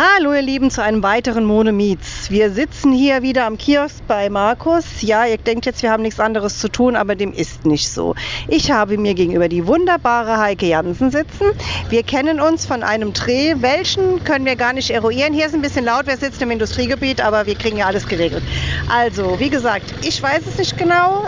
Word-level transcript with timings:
Hallo 0.00 0.32
ihr 0.32 0.42
Lieben 0.42 0.70
zu 0.70 0.80
einem 0.80 1.02
weiteren 1.02 1.44
Mone 1.44 1.72
Meets. 1.72 2.30
Wir 2.30 2.52
sitzen 2.52 2.92
hier 2.92 3.22
wieder 3.22 3.46
am 3.46 3.58
Kiosk 3.58 4.06
bei 4.06 4.30
Markus. 4.30 5.02
Ja, 5.02 5.26
ihr 5.26 5.38
denkt 5.38 5.66
jetzt, 5.66 5.82
wir 5.82 5.90
haben 5.90 6.04
nichts 6.04 6.20
anderes 6.20 6.60
zu 6.60 6.68
tun, 6.68 6.94
aber 6.94 7.16
dem 7.16 7.32
ist 7.32 7.66
nicht 7.66 7.90
so. 7.90 8.14
Ich 8.46 8.70
habe 8.70 8.96
mir 8.96 9.14
gegenüber 9.14 9.48
die 9.48 9.66
wunderbare 9.66 10.38
Heike 10.38 10.66
Jansen 10.66 11.10
sitzen. 11.10 11.46
Wir 11.88 12.04
kennen 12.04 12.40
uns 12.40 12.64
von 12.64 12.84
einem 12.84 13.12
Dreh. 13.12 13.56
Welchen 13.58 14.22
können 14.22 14.44
wir 14.44 14.54
gar 14.54 14.72
nicht 14.72 14.90
eruieren. 14.90 15.32
Hier 15.32 15.46
ist 15.46 15.54
ein 15.56 15.62
bisschen 15.62 15.86
laut, 15.86 16.06
wir 16.06 16.16
sitzen 16.16 16.44
im 16.44 16.52
Industriegebiet, 16.52 17.20
aber 17.20 17.46
wir 17.46 17.56
kriegen 17.56 17.78
ja 17.78 17.86
alles 17.86 18.06
geregelt. 18.06 18.44
Also, 18.88 19.40
wie 19.40 19.50
gesagt, 19.50 19.92
ich 20.02 20.22
weiß 20.22 20.42
es 20.46 20.58
nicht 20.58 20.78
genau. 20.78 21.24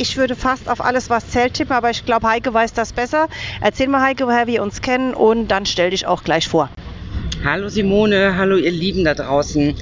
Ich 0.00 0.16
würde 0.16 0.36
fast 0.36 0.68
auf 0.68 0.80
alles, 0.80 1.10
was 1.10 1.28
zählt, 1.28 1.54
tippen, 1.54 1.74
aber 1.74 1.90
ich 1.90 2.04
glaube, 2.04 2.28
Heike 2.28 2.54
weiß 2.54 2.72
das 2.72 2.92
besser. 2.92 3.26
Erzähl 3.60 3.88
mal, 3.88 4.00
Heike, 4.00 4.26
woher 4.26 4.46
wir 4.46 4.62
uns 4.62 4.80
kennen 4.80 5.12
und 5.12 5.48
dann 5.48 5.66
stell 5.66 5.90
dich 5.90 6.06
auch 6.06 6.22
gleich 6.22 6.46
vor. 6.46 6.70
Hallo 7.44 7.68
Simone, 7.68 8.36
hallo 8.36 8.56
ihr 8.56 8.70
Lieben 8.70 9.04
da 9.04 9.14
draußen. 9.14 9.74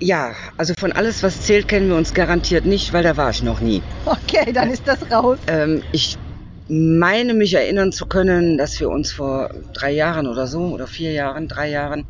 Ja, 0.00 0.34
also 0.58 0.74
von 0.78 0.92
alles, 0.92 1.22
was 1.22 1.40
zählt, 1.40 1.66
kennen 1.66 1.88
wir 1.88 1.96
uns 1.96 2.12
garantiert 2.12 2.66
nicht, 2.66 2.92
weil 2.92 3.02
da 3.02 3.16
war 3.16 3.30
ich 3.30 3.42
noch 3.42 3.60
nie. 3.60 3.82
Okay, 4.04 4.52
dann 4.52 4.70
ist 4.70 4.86
das 4.86 5.10
raus. 5.10 5.38
Ähm, 5.46 5.82
ich 5.92 6.18
meine 6.68 7.32
mich 7.32 7.54
erinnern 7.54 7.90
zu 7.90 8.04
können, 8.04 8.58
dass 8.58 8.80
wir 8.80 8.90
uns 8.90 9.12
vor 9.12 9.50
drei 9.72 9.92
Jahren 9.92 10.26
oder 10.26 10.46
so, 10.46 10.60
oder 10.66 10.86
vier 10.86 11.12
Jahren, 11.12 11.48
drei 11.48 11.70
Jahren, 11.70 12.04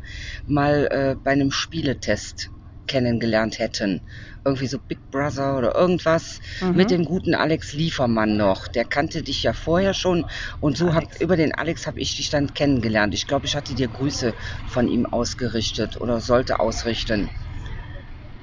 mal 0.45 0.87
äh, 0.91 1.15
bei 1.23 1.31
einem 1.31 1.51
Spieletest 1.51 2.49
kennengelernt 2.87 3.59
hätten. 3.59 4.01
Irgendwie 4.45 4.67
so 4.67 4.79
Big 4.79 4.99
Brother 5.11 5.57
oder 5.57 5.75
irgendwas 5.75 6.39
Mhm. 6.59 6.75
mit 6.75 6.91
dem 6.91 7.05
guten 7.05 7.35
Alex 7.35 7.73
Liefermann 7.73 8.37
noch. 8.37 8.67
Der 8.67 8.85
kannte 8.85 9.23
dich 9.23 9.43
ja 9.43 9.53
vorher 9.53 9.93
schon 9.93 10.25
und 10.59 10.77
so 10.77 10.93
hab, 10.93 11.03
über 11.19 11.37
den 11.37 11.53
Alex 11.55 11.87
habe 11.87 11.99
ich 11.99 12.15
dich 12.15 12.29
dann 12.29 12.53
kennengelernt. 12.53 13.13
Ich 13.13 13.27
glaube, 13.27 13.45
ich 13.47 13.55
hatte 13.55 13.75
dir 13.75 13.89
Grüße 13.89 14.35
von 14.65 14.87
ihm 14.87 15.05
ausgerichtet 15.05 15.99
oder 15.99 16.19
sollte 16.21 16.59
ausrichten. 16.59 17.31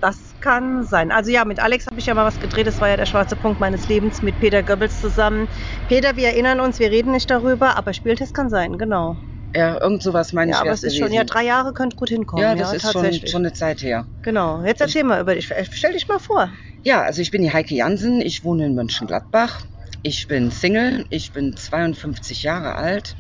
Das 0.01 0.35
kann 0.41 0.83
sein. 0.85 1.11
Also 1.13 1.31
ja, 1.31 1.45
mit 1.45 1.61
Alex 1.61 1.87
habe 1.87 1.99
ich 2.01 2.07
ja 2.07 2.15
mal 2.15 2.25
was 2.25 2.39
gedreht. 2.41 2.67
Das 2.67 2.81
war 2.81 2.89
ja 2.89 2.97
der 2.97 3.07
schwarze 3.07 3.37
Punkt 3.37 3.61
meines 3.61 3.87
Lebens 3.89 4.23
mit 4.23 4.39
Peter 4.39 4.63
Goebbels 4.63 4.99
zusammen. 5.01 5.49
Peter, 5.87 6.17
wir 6.17 6.29
erinnern 6.29 6.61
uns, 6.61 6.79
wir 6.79 6.91
reden 6.91 7.13
nicht 7.13 7.31
darüber, 7.31 7.77
aber 7.77 7.93
Spieltest 7.95 8.35
kann 8.35 8.49
sein, 8.51 8.79
genau. 8.79 9.19
Ja, 9.55 9.81
irgend 9.81 10.03
sowas 10.03 10.33
meine 10.33 10.53
Ja, 10.53 10.59
ich 10.59 10.61
aber 10.63 10.71
es 10.73 10.83
ist 10.85 10.97
schon, 10.97 11.13
ja, 11.13 11.25
drei 11.25 11.43
Jahre 11.45 11.73
könnte 11.73 11.97
gut 11.97 12.09
hinkommen. 12.09 12.43
ja, 12.43 12.55
das 12.55 12.73
ist 12.73 12.93
schon, 12.93 13.13
schon 13.13 13.43
eine 13.45 13.53
Zeit 13.53 13.83
her. 13.83 14.07
Genau. 14.23 14.63
Jetzt 14.65 14.81
erzähl 14.81 15.03
mal 15.05 15.21
über 15.21 15.35
dich. 15.35 15.51
Stell 15.73 15.93
dich 15.93 16.07
mal 16.09 16.19
vor. 16.21 16.53
Ja, 16.83 17.03
also 17.03 17.21
ich 17.21 17.31
bin 17.31 17.43
die 17.43 17.53
Heike 17.53 17.75
Jansen, 17.75 18.21
ich 18.21 18.45
wohne 18.45 18.67
in 18.67 18.75
Mönchengladbach. 18.75 19.61
Ich 20.03 20.29
bin 20.29 20.51
Single, 20.51 21.05
ich 21.11 21.33
bin 21.33 21.57
52 21.57 22.43
Jahre 22.43 22.77
alt 22.77 23.17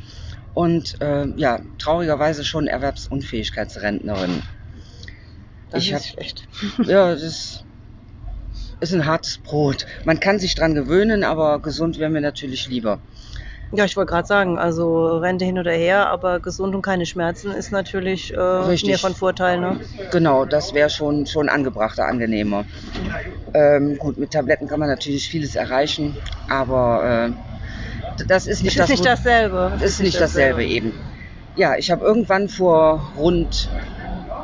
und 0.54 0.98
äh, 1.02 1.26
ja, 1.36 1.60
traurigerweise 1.78 2.44
schon 2.44 2.68
Erwerbsunfähigkeitsrentnerin. 2.68 4.42
Das 5.70 5.82
Ich 5.84 5.90
ist 5.90 5.94
hab- 5.96 6.04
schlecht. 6.06 6.48
Ja, 6.84 7.12
das 7.12 7.22
ist, 7.22 7.64
ist 8.80 8.94
ein 8.94 9.04
hartes 9.04 9.38
Brot. 9.38 9.86
Man 10.04 10.20
kann 10.20 10.38
sich 10.38 10.54
dran 10.54 10.74
gewöhnen, 10.74 11.22
aber 11.24 11.60
gesund 11.60 11.98
wäre 11.98 12.10
mir 12.10 12.20
natürlich 12.22 12.66
lieber. 12.66 13.02
Ja, 13.72 13.84
ich 13.84 13.96
wollte 13.96 14.10
gerade 14.10 14.26
sagen, 14.26 14.58
also 14.58 15.18
Rente 15.18 15.44
hin 15.44 15.58
oder 15.58 15.70
her, 15.72 16.08
aber 16.10 16.40
gesund 16.40 16.74
und 16.74 16.82
keine 16.82 17.06
Schmerzen 17.06 17.52
ist 17.52 17.70
natürlich 17.70 18.34
äh, 18.34 18.36
mehr 18.84 18.98
von 18.98 19.14
Vorteil. 19.14 19.60
Ne? 19.60 19.80
Genau, 20.10 20.44
das 20.44 20.74
wäre 20.74 20.90
schon, 20.90 21.26
schon 21.26 21.48
angebrachter, 21.48 22.06
angenehmer. 22.06 22.64
Ähm, 23.54 23.96
gut, 23.98 24.18
mit 24.18 24.32
Tabletten 24.32 24.66
kann 24.66 24.80
man 24.80 24.88
natürlich 24.88 25.28
vieles 25.28 25.54
erreichen, 25.54 26.16
aber 26.48 27.32
äh, 28.18 28.24
das 28.26 28.46
ist 28.48 28.62
nicht 28.64 28.76
Es 28.76 28.80
ist 28.80 28.80
das, 28.80 28.88
nicht 28.90 29.06
dasselbe. 29.06 29.70
Das 29.72 29.82
ist 29.82 30.00
nicht 30.00 30.20
dasselbe 30.20 30.64
eben. 30.64 30.92
Ja, 31.54 31.76
ich 31.76 31.92
habe 31.92 32.04
irgendwann 32.04 32.48
vor 32.48 33.12
rund 33.16 33.70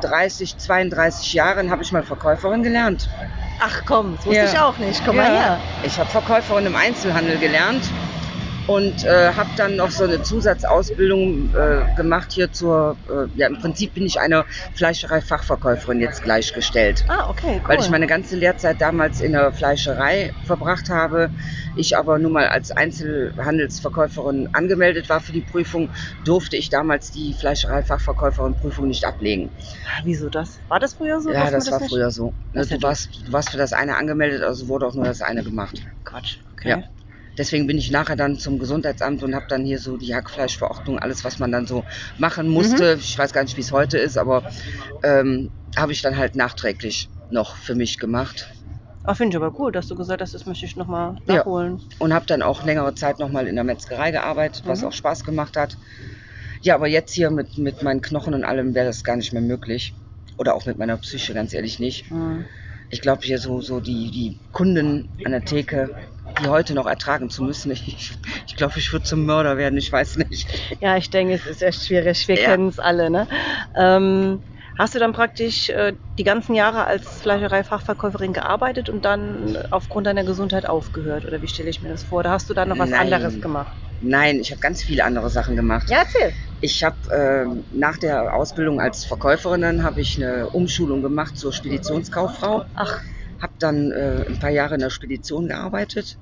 30, 0.01 0.57
32 0.57 1.33
Jahren 1.33 1.69
habe 1.69 1.83
ich 1.83 1.91
mal 1.91 2.03
Verkäuferin 2.03 2.63
gelernt. 2.63 3.09
Ach 3.59 3.81
komm, 3.85 4.15
das 4.15 4.25
wusste 4.25 4.39
Ja. 4.43 4.51
ich 4.51 4.59
auch 4.59 4.77
nicht. 4.77 5.03
Komm 5.05 5.17
mal 5.17 5.25
her. 5.25 5.59
Ich 5.83 5.99
habe 5.99 6.09
Verkäuferin 6.09 6.65
im 6.65 6.75
Einzelhandel 6.75 7.37
gelernt 7.39 7.83
und 8.67 9.03
äh, 9.05 9.33
habe 9.33 9.49
dann 9.55 9.75
noch 9.77 9.91
so 9.91 10.03
eine 10.03 10.21
Zusatzausbildung 10.21 11.53
äh, 11.55 11.95
gemacht 11.95 12.31
hier 12.33 12.51
zur, 12.51 12.97
äh, 13.09 13.27
ja 13.39 13.47
im 13.47 13.57
Prinzip 13.57 13.93
bin 13.93 14.05
ich 14.05 14.19
eine 14.19 14.45
Fleischerei-Fachverkäuferin 14.75 16.01
jetzt 16.01 16.21
gleichgestellt. 16.23 17.05
Ah, 17.07 17.29
okay, 17.29 17.59
cool. 17.63 17.69
Weil 17.69 17.79
ich 17.79 17.89
meine 17.89 18.07
ganze 18.07 18.35
Lehrzeit 18.35 18.81
damals 18.81 19.21
in 19.21 19.31
der 19.31 19.51
Fleischerei 19.53 20.33
verbracht 20.43 20.89
habe, 20.89 21.31
ich 21.75 21.97
aber 21.97 22.19
nun 22.19 22.33
mal 22.33 22.47
als 22.49 22.71
Einzelhandelsverkäuferin 22.71 24.49
angemeldet 24.53 25.09
war 25.09 25.21
für 25.21 25.31
die 25.31 25.41
Prüfung, 25.41 25.89
durfte 26.25 26.57
ich 26.57 26.69
damals 26.69 27.11
die 27.11 27.33
Fleischerei-Fachverkäuferin-Prüfung 27.33 28.87
nicht 28.87 29.05
ablegen. 29.05 29.49
Ah, 29.85 30.01
Wieso 30.03 30.29
das? 30.29 30.59
War 30.67 30.79
das 30.79 30.93
früher 30.93 31.21
so? 31.21 31.31
ja, 31.31 31.45
man 31.45 31.53
das 31.53 31.71
war 31.71 31.79
nicht- 31.79 31.89
früher 31.89 32.11
so. 32.11 32.33
Das 32.53 32.69
ist 32.69 32.77
Du 32.77 32.81
warst, 32.87 33.09
du 33.27 33.31
warst 33.31 33.51
für 33.51 33.57
das 33.57 33.71
eine 33.73 33.95
angemeldet, 33.95 34.43
also 34.43 34.67
wurde 34.67 34.87
auch 34.87 34.93
nur 34.93 35.05
das 35.05 35.21
eine 35.21 35.43
gemacht. 35.43 35.81
Quatsch. 36.03 36.39
Okay. 36.53 36.69
Ja. 36.69 36.83
Deswegen 37.37 37.67
bin 37.67 37.77
ich 37.77 37.91
nachher 37.91 38.15
dann 38.15 38.37
zum 38.37 38.59
Gesundheitsamt 38.59 39.21
und 39.23 39.35
habe 39.35 39.45
dann 39.47 39.63
hier 39.63 39.79
so 39.79 39.97
die 39.97 40.13
Hackfleischverordnung, 40.15 40.99
alles, 40.99 41.23
was 41.23 41.39
man 41.39 41.51
dann 41.51 41.67
so 41.67 41.83
machen 42.17 42.47
musste. 42.49 42.95
Mhm. 42.95 43.01
Ich 43.01 43.17
weiß 43.17 43.31
gar 43.33 43.43
nicht, 43.43 43.55
wie 43.57 43.61
es 43.61 43.71
heute 43.71 43.97
ist, 43.97 44.17
aber 44.17 44.43
ähm, 45.03 45.51
habe 45.75 45.91
ich 45.91 46.01
dann 46.01 46.17
halt 46.17 46.35
nachträglich 46.35 47.09
noch 47.29 47.55
für 47.55 47.75
mich 47.75 47.99
gemacht. 47.99 48.47
Ah, 49.03 49.13
finde 49.15 49.37
ich 49.37 49.41
aber 49.41 49.57
cool, 49.59 49.71
dass 49.71 49.87
du 49.87 49.95
gesagt 49.95 50.21
hast, 50.21 50.33
das 50.33 50.45
möchte 50.45 50.65
ich 50.65 50.75
nochmal 50.75 51.17
Ja. 51.25 51.35
nachholen. 51.35 51.79
und 51.99 52.13
habe 52.13 52.25
dann 52.25 52.41
auch 52.41 52.63
längere 52.63 52.93
Zeit 52.95 53.19
nochmal 53.19 53.47
in 53.47 53.55
der 53.55 53.63
Metzgerei 53.63 54.11
gearbeitet, 54.11 54.63
was 54.65 54.81
Mhm. 54.81 54.87
auch 54.87 54.93
Spaß 54.93 55.23
gemacht 55.23 55.55
hat. 55.55 55.77
Ja, 56.61 56.75
aber 56.75 56.87
jetzt 56.87 57.13
hier 57.13 57.29
mit, 57.29 57.57
mit 57.57 57.83
meinen 57.83 58.01
Knochen 58.01 58.33
und 58.33 58.43
allem 58.43 58.73
wäre 58.75 58.87
das 58.87 59.03
gar 59.03 59.15
nicht 59.15 59.31
mehr 59.31 59.41
möglich. 59.41 59.93
Oder 60.37 60.55
auch 60.55 60.65
mit 60.65 60.77
meiner 60.77 60.97
Psyche, 60.97 61.33
ganz 61.33 61.53
ehrlich 61.53 61.79
nicht. 61.79 62.09
Hm. 62.09 62.45
Ich 62.89 63.01
glaube 63.01 63.21
hier 63.23 63.37
so, 63.39 63.61
so 63.61 63.79
die, 63.79 64.11
die 64.11 64.39
Kunden 64.51 65.09
an 65.23 65.31
der 65.31 65.45
Theke, 65.45 65.95
die 66.41 66.47
heute 66.47 66.73
noch 66.73 66.85
ertragen 66.85 67.29
zu 67.29 67.43
müssen. 67.43 67.71
Ich, 67.71 68.17
ich 68.47 68.55
glaube, 68.55 68.77
ich 68.77 68.91
würde 68.91 69.03
zum 69.05 69.25
Mörder 69.25 69.57
werden, 69.57 69.77
ich 69.77 69.91
weiß 69.91 70.17
nicht. 70.17 70.47
Ja, 70.79 70.97
ich 70.97 71.09
denke, 71.09 71.33
es 71.35 71.45
ist 71.45 71.61
echt 71.61 71.85
schwierig. 71.85 72.27
Wir 72.27 72.35
Ja. 72.35 72.45
kennen 72.49 72.67
es 72.67 72.79
alle. 72.79 73.09
Ne? 73.09 73.27
Ähm, 73.75 74.41
hast 74.77 74.95
du 74.95 74.99
dann 74.99 75.13
praktisch 75.13 75.69
äh, 75.69 75.93
die 76.17 76.23
ganzen 76.23 76.55
Jahre 76.55 76.85
als 76.85 77.05
Fleischereifachverkäuferin 77.21 78.33
gearbeitet 78.33 78.89
und 78.89 79.05
dann 79.05 79.57
aufgrund 79.71 80.07
deiner 80.07 80.23
Gesundheit 80.23 80.67
aufgehört? 80.67 81.25
Oder 81.25 81.41
wie 81.41 81.47
stelle 81.47 81.69
ich 81.69 81.81
mir 81.81 81.89
das 81.89 82.03
vor? 82.03 82.19
Oder 82.19 82.31
hast 82.31 82.49
du 82.49 82.53
dann 82.53 82.69
noch 82.69 82.79
was 82.79 82.91
Nein. 82.91 83.13
anderes 83.13 83.41
gemacht? 83.41 83.75
Nein, 83.99 84.39
ich 84.39 84.51
habe 84.51 84.59
ganz 84.61 84.83
viele 84.83 85.03
andere 85.03 85.29
Sachen 85.29 85.55
gemacht. 85.55 85.89
Ja, 85.89 85.99
erzähl. 85.99 86.33
Ich 86.59 86.83
habe 86.83 86.97
ähm, 87.11 87.65
nach 87.71 87.97
der 87.97 88.33
Ausbildung 88.33 88.79
als 88.79 89.05
Verkäuferin 89.05 89.61
dann 89.61 89.83
habe 89.83 90.01
ich 90.01 90.17
eine 90.21 90.49
Umschulung 90.49 91.01
gemacht 91.01 91.37
zur 91.37 91.53
Speditionskauffrau. 91.53 92.65
Ach, 92.73 93.01
habe 93.39 93.53
dann 93.59 93.91
äh, 93.91 94.25
ein 94.27 94.39
paar 94.39 94.49
Jahre 94.49 94.75
in 94.75 94.81
der 94.81 94.89
Spedition 94.89 95.47
gearbeitet 95.47 96.17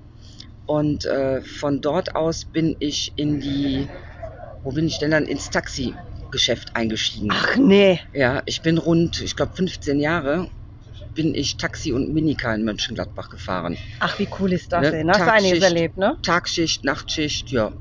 und 0.66 1.06
äh, 1.06 1.42
von 1.42 1.82
dort 1.82 2.16
aus 2.16 2.46
bin 2.46 2.76
ich 2.80 3.14
in 3.18 3.40
die, 3.40 3.88
wo 4.64 4.72
bin 4.72 4.88
ich 4.88 4.98
denn 5.00 5.12
dann 5.12 5.26
ins 5.26 5.50
Taxigeschäft 5.50 6.76
eingestiegen. 6.76 7.30
ach 7.32 7.56
nee. 7.58 8.00
Ja, 8.14 8.42
ich 8.46 8.62
bin 8.62 8.78
rund, 8.78 9.20
ich 9.22 9.36
glaube 9.36 9.54
15 9.56 10.00
Jahre 10.00 10.50
bin 11.14 11.34
ich 11.34 11.58
Taxi 11.58 11.94
und 11.94 12.14
Minicar 12.14 12.54
in 12.56 12.64
Mönchengladbach 12.66 13.30
gefahren. 13.30 13.78
Ach, 14.02 14.20
wie 14.20 14.28
cool 14.40 14.52
ist 14.54 14.72
das 14.74 14.82
Ne, 14.82 14.92
denn? 14.92 15.10
Hast 15.10 15.20
du 15.28 15.32
einiges 15.32 15.64
erlebt, 15.64 15.98
ne? 15.98 16.18
Tagschicht, 16.24 16.84
Nachtschicht, 16.84 17.52
ja. 17.52 17.74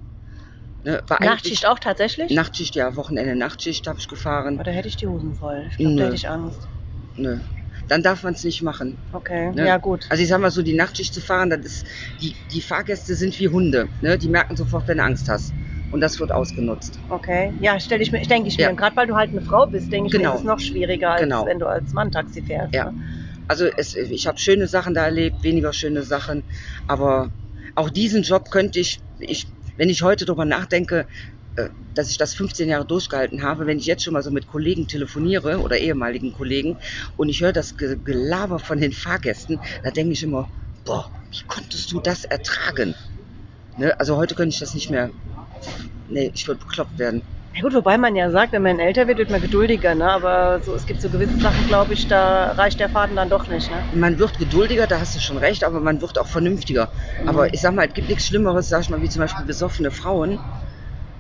Ne, 0.85 1.03
Nachtschicht 1.21 1.67
auch 1.67 1.79
tatsächlich? 1.79 2.31
Nachtschicht, 2.31 2.75
ja, 2.75 2.95
Wochenende 2.95 3.35
Nachtschicht 3.35 3.87
habe 3.87 3.99
ich 3.99 4.07
gefahren. 4.07 4.57
Aber 4.57 4.65
da 4.65 4.71
hätte 4.71 4.89
ich 4.89 4.97
die 4.97 5.07
Hosen 5.07 5.35
voll. 5.35 5.67
Ich 5.71 5.79
glaube, 5.79 5.97
da 5.97 6.05
hätte 6.05 6.15
ich 6.15 6.29
Angst. 6.29 6.69
Nö. 7.17 7.41
Dann 7.89 8.03
darf 8.03 8.23
man 8.23 8.35
es 8.35 8.45
nicht 8.45 8.63
machen. 8.63 8.99
Okay, 9.13 9.51
Ne? 9.53 9.67
ja 9.67 9.77
gut. 9.79 10.07
Also 10.09 10.23
ich 10.23 10.29
sag 10.29 10.41
mal 10.41 10.51
so, 10.51 10.63
die 10.63 10.75
Nachtschicht 10.75 11.13
zu 11.15 11.21
fahren, 11.21 11.51
das 11.51 11.61
ist, 11.61 11.87
die, 12.21 12.37
die 12.53 12.61
Fahrgäste 12.63 13.15
sind 13.15 13.39
wie 13.39 13.49
Hunde. 13.49 13.89
Ne? 14.01 14.19
Die 14.19 14.29
merken 14.29 14.57
sofort, 14.57 14.89
wenn 14.89 14.99
du 14.99 15.05
Angst 15.05 15.29
hast. 15.29 15.55
Und 15.91 16.01
das 16.01 16.19
wird 16.19 16.33
ausgenutzt. 16.33 16.99
Okay, 17.09 17.55
ja, 17.61 17.79
stelle 17.79 18.03
ich 18.03 18.11
mir, 18.11 18.21
ich 18.21 18.27
denke 18.27 18.49
ich 18.49 18.57
Ja. 18.57 18.69
mir, 18.69 18.75
gerade 18.77 18.97
weil 18.97 19.07
du 19.07 19.15
halt 19.15 19.31
eine 19.31 19.43
Frau 19.43 19.67
bist, 19.67 19.93
denke 19.93 20.09
ich 20.09 20.13
mir, 20.15 20.19
Genau. 20.21 20.33
ist 20.35 20.41
es 20.41 20.45
noch 20.45 20.59
schwieriger, 20.59 21.11
als 21.11 21.23
Genau. 21.23 21.47
wenn 21.47 21.61
du 21.61 21.67
als 21.67 21.93
Mann 21.93 22.11
Taxi 22.11 22.43
fährst. 22.43 22.75
Ja. 22.75 22.87
Ne? 22.87 22.95
Also 23.47 23.67
es, 23.77 23.95
ich 23.95 24.27
habe 24.27 24.39
schöne 24.39 24.67
Sachen 24.67 24.95
da 24.95 25.05
erlebt, 25.05 25.45
weniger 25.45 25.73
schöne 25.73 26.03
Sachen. 26.03 26.43
Aber 26.89 27.31
auch 27.77 27.91
diesen 27.91 28.23
Job 28.23 28.51
könnte 28.51 28.81
ich, 28.81 29.03
ich 29.19 29.47
wenn 29.77 29.89
ich 29.89 30.03
heute 30.03 30.25
darüber 30.25 30.45
nachdenke, 30.45 31.07
dass 31.95 32.11
ich 32.11 32.17
das 32.19 32.35
15 32.35 32.69
Jahre 32.69 32.85
durchgehalten 32.87 33.43
habe, 33.43 33.67
wenn 33.67 33.79
ich 33.79 33.87
jetzt 33.87 34.03
schon 34.03 34.13
mal 34.13 34.23
so 34.23 34.31
mit 34.31 34.47
Kollegen 34.47 34.89
telefoniere 34.89 35.59
oder 35.61 35.79
ehemaligen 35.79 36.33
Kollegen 36.33 36.79
und 37.17 37.29
ich 37.29 37.41
höre 37.41 37.53
das 37.53 37.77
Ge- 37.77 37.99
Gelaber 38.03 38.59
von 38.59 38.81
den 38.81 38.93
Fahrgästen, 38.93 39.61
da 39.83 39.91
denke 39.91 40.13
ich 40.13 40.23
immer, 40.23 40.49
boah, 40.85 41.11
wie 41.31 41.43
konntest 41.47 41.91
du 41.93 42.01
das 42.01 42.25
ertragen? 42.25 42.97
Ne? 43.77 43.99
Also 44.01 44.17
heute 44.17 44.35
könnte 44.35 44.55
ich 44.55 44.61
das 44.61 44.75
nicht 44.75 44.91
mehr. 44.91 45.11
Nee, 46.09 46.31
ich 46.35 46.47
würde 46.47 46.61
bekloppt 46.61 46.99
werden. 46.99 47.23
Ja 47.55 47.63
gut, 47.63 47.75
wobei 47.75 47.97
man 47.99 48.17
ja 48.17 48.31
sagt, 48.31 48.53
wenn 48.53 48.63
man 48.63 48.81
älter 48.81 49.07
wird, 49.07 49.19
wird 49.19 49.31
man 49.31 49.41
geduldiger, 49.41 49.95
ne? 49.95 50.11
aber 50.11 50.61
so, 50.61 50.75
es 50.75 50.87
gibt 50.87 51.01
so 51.01 51.09
gewisse 51.09 51.37
Sachen, 51.39 51.65
glaube 51.67 51.95
ich, 51.95 52.09
da 52.09 52.51
reicht 52.53 52.81
der 52.81 52.89
Faden 52.89 53.15
dann 53.15 53.31
doch 53.31 53.47
nicht. 53.47 53.71
Ne? 53.71 53.85
Man 53.93 54.19
wird 54.19 54.39
geduldiger, 54.39 54.89
da 54.89 54.99
hast 54.99 55.15
du 55.15 55.21
schon 55.21 55.39
recht, 55.39 55.63
aber 55.63 55.79
man 55.79 56.01
wird 56.01 56.19
auch 56.19 56.27
vernünftiger. 56.27 56.91
Mhm. 57.23 57.29
Aber 57.29 57.55
ich 57.55 57.61
sag 57.61 57.73
mal, 57.73 57.87
es 57.87 57.95
gibt 57.95 58.09
nichts 58.09 58.27
Schlimmeres, 58.27 58.69
sag 58.69 58.81
ich 58.83 58.91
mal, 58.91 59.01
wie 59.01 59.09
zum 59.09 59.21
Beispiel 59.21 59.47
besoffene 59.47 59.93
Frauen, 59.93 60.41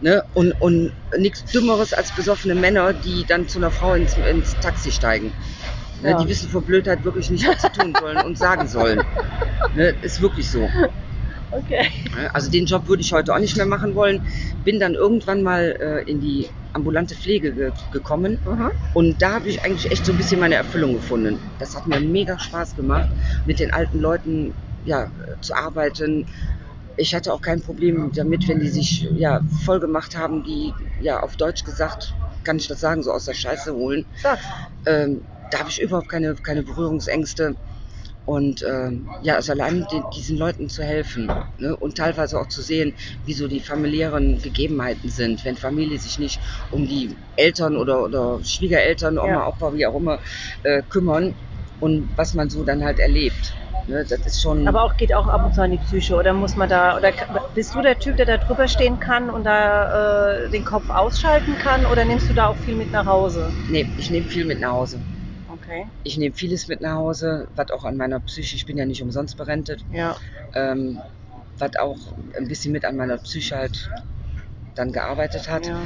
Ne? 0.00 0.23
Und, 0.35 0.52
und 0.61 0.93
nichts 1.19 1.44
Dümmeres 1.44 1.93
als 1.93 2.12
besoffene 2.12 2.55
Männer, 2.55 2.93
die 2.93 3.25
dann 3.26 3.49
zu 3.49 3.58
einer 3.58 3.70
Frau 3.70 3.94
ins, 3.94 4.17
ins 4.19 4.55
Taxi 4.61 4.91
steigen. 4.91 5.32
Ne? 6.02 6.11
Ja. 6.11 6.23
Die 6.23 6.29
wissen 6.29 6.49
vor 6.49 6.62
Blödheit 6.62 7.05
wirklich 7.05 7.31
nicht, 7.31 7.46
was 7.46 7.62
sie 7.62 7.69
tun 7.70 7.94
sollen 7.99 8.19
und 8.19 8.37
sagen 8.37 8.67
sollen. 8.69 9.02
Ne? 9.75 9.94
Ist 10.02 10.20
wirklich 10.20 10.50
so. 10.50 10.69
Okay. 11.50 11.88
Ne? 12.17 12.35
Also 12.35 12.50
den 12.50 12.67
Job 12.67 12.88
würde 12.88 13.02
ich 13.02 13.12
heute 13.12 13.35
auch 13.35 13.38
nicht 13.38 13.56
mehr 13.56 13.67
machen 13.67 13.94
wollen. 13.94 14.20
Bin 14.64 14.81
dann 14.81 14.94
irgendwann 14.94 15.43
mal 15.43 15.76
äh, 15.81 16.11
in 16.11 16.20
die 16.20 16.49
ambulante 16.73 17.14
Pflege 17.14 17.52
ge 17.52 17.73
gekommen 17.93 18.38
Mhm. 18.44 18.70
und 18.94 19.23
da 19.23 19.35
habe 19.35 19.49
ich 19.49 19.64
eigentlich 19.64 19.90
echt 19.93 20.05
so 20.05 20.12
ein 20.12 20.19
bisschen 20.19 20.40
meine 20.40 20.56
Erfüllung 20.56 20.94
gefunden. 20.94 21.38
Das 21.61 21.76
hat 21.76 21.87
mir 21.87 22.00
mega 22.00 22.37
Spaß 22.38 22.75
gemacht, 22.75 23.08
mit 23.47 23.61
den 23.61 23.73
alten 23.73 24.00
Leuten 24.00 24.52
ja, 24.85 25.05
äh, 25.05 25.08
zu 25.40 25.55
arbeiten. 25.55 26.26
Ich 26.96 27.14
hatte 27.14 27.32
auch 27.32 27.41
kein 27.43 27.61
Problem 27.61 28.12
damit, 28.14 28.46
wenn 28.49 28.61
die 28.61 28.69
sich 28.69 29.08
ja, 29.17 29.41
voll 29.64 29.81
gemacht 29.81 30.17
haben, 30.17 30.44
die 30.44 30.73
ja 31.00 31.20
auf 31.20 31.37
Deutsch 31.37 31.64
gesagt, 31.64 32.14
kann 32.44 32.56
ich 32.58 32.69
das 32.69 32.81
sagen, 32.81 33.02
so 33.02 33.11
aus 33.11 33.25
der 33.25 33.35
Scheiße 33.35 33.75
holen. 33.75 34.06
Ähm, 34.87 35.25
da 35.50 35.61
habe 35.61 35.70
ich 35.70 35.81
überhaupt 35.81 36.08
keine, 36.08 36.35
keine 36.35 36.62
Berührungsängste. 36.62 37.56
Und 38.26 38.62
ähm, 38.62 39.06
ja, 39.23 39.35
also 39.35 39.52
allein 39.52 39.87
den, 39.91 40.02
diesen 40.17 40.38
Leuten 40.38 40.70
zu 40.70 40.82
helfen 40.82 41.31
ne? 41.58 41.76
und 41.76 41.96
teilweise 41.96 42.41
auch 42.41 42.49
zu 42.49 42.62
sehen, 42.62 42.97
wie 43.25 43.35
so 43.35 43.49
die 43.49 43.61
familiären 43.61 44.40
Gegebenheiten 44.40 45.11
sind, 45.11 45.44
wenn 45.44 45.56
Familie 45.56 45.99
sich 45.99 46.19
nicht 46.19 46.40
um 46.70 46.87
die 46.87 47.19
Eltern 47.37 47.76
oder, 47.76 48.02
oder 48.02 48.40
Schwiegereltern, 48.43 49.19
Oma, 49.19 49.29
Ja. 49.29 49.49
Opa, 49.49 49.75
wie 49.75 49.87
auch 49.87 49.94
immer, 49.94 50.20
äh, 50.62 50.82
kümmern 50.88 51.37
und 51.81 52.08
was 52.17 52.32
man 52.32 52.49
so 52.49 52.64
dann 52.64 52.82
halt 52.82 52.99
erlebt. 52.99 53.55
Ne? 53.87 54.05
Das 54.09 54.21
ist 54.21 54.41
schon. 54.41 54.67
Aber 54.67 54.83
auch 54.83 54.97
geht 54.97 55.15
auch 55.15 55.29
ab 55.29 55.45
und 55.45 55.55
zu 55.55 55.61
an 55.63 55.71
die 55.71 55.79
Psyche 55.79 56.15
oder 56.17 56.33
muss 56.33 56.57
man 56.57 56.69
da 56.69 56.97
oder 56.97 57.13
bist 57.55 57.75
du 57.75 57.83
der 57.83 57.99
Typ, 57.99 58.17
der 58.17 58.27
da 58.27 58.37
drüber 58.39 58.67
stehen 58.69 58.99
kann 58.99 59.29
und 59.31 59.45
da 59.45 60.45
äh, 60.45 60.51
den 60.51 60.65
Kopf 60.65 60.89
ausschalten 60.89 61.57
kann 61.59 61.85
oder 61.87 62.05
nimmst 62.05 62.29
du 62.29 62.35
da 62.35 62.47
auch 62.49 62.57
viel 62.59 62.77
mit 62.77 62.93
nach 62.93 63.07
Hause? 63.07 63.53
nee, 63.69 63.87
ich 63.99 64.11
nehme 64.11 64.27
viel 64.27 64.47
mit 64.47 64.61
nach 64.61 64.73
Hause. 64.73 65.03
Okay. 65.53 65.87
Ich 66.03 66.17
nehme 66.17 66.35
vieles 66.35 66.69
mit 66.69 66.81
nach 66.81 66.97
Hause, 66.97 67.49
was 67.55 67.71
auch 67.71 67.85
an 67.85 67.97
meiner 67.97 68.21
Psyche, 68.21 68.57
ich 68.57 68.67
bin 68.67 68.77
ja 68.79 68.87
nicht 68.87 69.03
umsonst 69.03 69.37
berentet, 69.37 69.85
Ja. 69.91 70.17
ähm, 70.55 71.01
was 71.59 71.77
auch 71.77 71.99
ein 72.37 72.49
bisschen 72.49 72.73
mit 72.73 72.85
an 72.85 72.97
meiner 72.97 73.19
Psyche 73.19 73.57
halt 73.57 73.91
dann 74.75 74.93
gearbeitet 74.93 75.49
hat. 75.49 75.67
ja. 75.67 75.83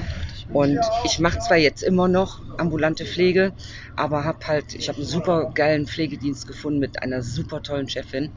Und 0.53 0.81
ich 1.05 1.19
mache 1.19 1.39
zwar 1.41 1.59
jetzt 1.59 1.83
immer 1.83 2.09
noch 2.09 2.41
ambulante 2.57 3.05
Pflege, 3.05 3.53
aber 3.97 4.25
habe 4.25 4.47
halt, 4.47 4.75
ich 4.75 4.89
habe 4.89 4.99
einen 4.99 5.07
super 5.07 5.53
geilen 5.55 5.87
Pflegedienst 5.87 6.47
gefunden 6.47 6.79
mit 6.79 7.03
einer 7.03 7.23
super 7.23 7.63
tollen 7.63 7.89
Chefin. 7.89 8.33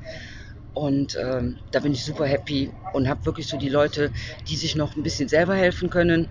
Und 0.73 1.17
ähm, 1.21 1.57
da 1.71 1.79
bin 1.79 1.93
ich 1.93 2.03
super 2.03 2.25
happy 2.25 2.71
und 2.93 3.09
habe 3.09 3.25
wirklich 3.25 3.47
so 3.47 3.57
die 3.57 3.69
Leute, 3.69 4.11
die 4.47 4.55
sich 4.55 4.75
noch 4.75 4.95
ein 4.95 5.03
bisschen 5.03 5.27
selber 5.27 5.55
helfen 5.55 5.89
können 5.89 6.29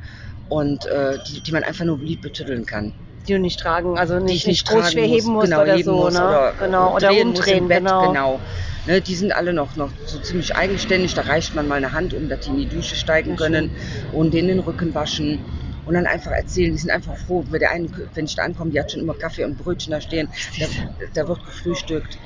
und 0.49 0.87
äh, 0.87 1.19
die, 1.29 1.43
die 1.43 1.53
man 1.53 1.62
einfach 1.62 1.85
nur 1.85 1.99
lieb 1.99 2.23
betütteln 2.23 2.65
kann. 2.67 2.94
Die 3.27 3.32
du 3.35 3.38
nicht 3.38 3.61
tragen, 3.61 3.99
also 3.99 4.19
Die 4.19 4.25
nicht, 4.25 4.37
ich 4.37 4.47
nicht 4.47 4.67
nicht 4.67 4.82
groß 4.82 4.93
schwer 4.93 5.06
muss, 5.06 5.17
heben 5.17 5.32
musst 5.32 5.44
genau, 5.50 5.62
oder 5.62 5.73
heben 5.75 5.85
so, 5.85 5.94
muss 5.94 6.15
ne? 6.15 6.21
oder 6.27 6.55
genau. 6.59 6.97
Oder 6.97 7.12
muss 7.12 7.23
umdrehen, 7.23 7.69
Bett, 7.69 7.79
genau. 7.79 8.09
genau. 8.09 8.41
Ne, 8.87 9.00
die 9.03 9.15
sind 9.15 9.32
alle 9.32 9.53
noch, 9.53 9.77
noch 9.77 9.91
so 10.06 10.19
ziemlich 10.19 10.56
eigenständig. 10.56 11.12
Da 11.12 11.23
reicht 11.23 11.55
man 11.55 11.69
mal 11.69 11.75
eine 11.77 11.93
Hand, 11.93 12.15
um 12.15 12.31
dass 12.31 12.41
die 12.41 12.50
in 12.50 12.56
die 12.56 12.67
Dusche 12.67 12.97
steigen 12.97 13.37
können 13.37 13.71
und 14.12 14.32
denen 14.32 14.49
den 14.49 14.59
Rücken 14.61 14.94
waschen 14.94 15.38
und 15.87 15.94
dann 15.94 16.06
einfach 16.06 16.32
erzählen. 16.32 16.73
Die 16.73 16.79
sind 16.79 16.91
einfach 16.91 17.17
froh. 17.17 17.44
Wenn, 17.50 17.61
der 17.61 17.71
eine, 17.71 17.88
wenn 18.15 18.25
ich 18.25 18.35
da 18.35 18.43
ankomme, 18.43 18.71
die 18.71 18.81
hat 18.81 18.93
schon 18.93 19.00
immer 19.00 19.15
Kaffee 19.15 19.44
und 19.44 19.59
Brötchen 19.59 19.93
da 19.93 20.00
stehen. 20.00 20.29
Da, 20.59 20.67
da 21.15 21.29
wird 21.29 21.44
gefrühstückt. 21.44 22.19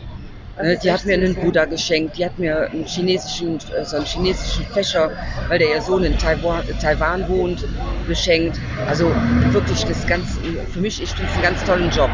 Ne, 0.62 0.78
die 0.80 0.92
hat 0.92 1.04
mir 1.04 1.14
einen. 1.14 1.34
Buddha 1.34 1.64
geschenkt, 1.64 2.16
die 2.16 2.24
hat 2.24 2.38
mir 2.38 2.70
einen 2.70 2.84
chinesischen, 2.84 3.58
äh, 3.76 3.84
so 3.84 3.96
einen 3.96 4.06
chinesischen 4.06 4.64
Fächer, 4.66 5.10
weil 5.48 5.58
der 5.58 5.68
ihr 5.68 5.82
Sohn 5.82 6.04
in 6.04 6.16
Taiwan, 6.16 6.62
Taiwan 6.80 7.28
wohnt, 7.28 7.66
geschenkt. 8.06 8.60
Also 8.86 9.10
wirklich 9.50 9.84
das 9.84 10.06
ganz, 10.06 10.38
für 10.72 10.80
mich, 10.80 11.02
ich 11.02 11.10
finde 11.10 11.28
es 11.28 11.34
einen 11.34 11.42
ganz 11.42 11.64
tollen 11.64 11.90
Job. 11.90 12.10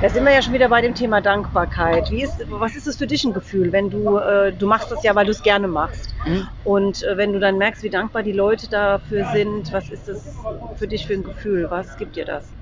Da 0.00 0.08
sind 0.08 0.24
wir 0.24 0.32
ja 0.32 0.42
schon 0.42 0.52
wieder 0.52 0.68
bei 0.68 0.80
dem 0.80 0.94
Thema 0.94 1.20
Dankbarkeit. 1.20 2.10
Wie 2.10 2.22
ist, 2.22 2.34
was 2.50 2.76
ist 2.76 2.86
es 2.86 2.96
für 2.96 3.06
dich 3.06 3.24
ein 3.24 3.32
Gefühl, 3.32 3.72
wenn 3.72 3.90
du, 3.90 4.18
äh, 4.18 4.52
du 4.52 4.66
machst 4.66 4.90
das 4.90 5.02
ja, 5.02 5.14
weil 5.14 5.26
du 5.26 5.32
es 5.32 5.42
gerne 5.42 5.66
machst. 5.66 6.11
Mhm. 6.24 6.48
Und 6.64 7.02
äh, 7.02 7.16
wenn 7.16 7.32
du 7.32 7.40
dann 7.40 7.58
merkst, 7.58 7.82
wie 7.82 7.90
dankbar 7.90 8.22
die 8.22 8.32
Leute 8.32 8.68
dafür 8.68 9.26
sind, 9.32 9.72
was 9.72 9.90
ist 9.90 10.08
das 10.08 10.36
für 10.76 10.88
dich 10.88 11.06
für 11.06 11.14
ein 11.14 11.22
Gefühl? 11.24 11.70
Was 11.70 11.96
gibt 11.96 12.16
dir 12.16 12.24
das? 12.24 12.54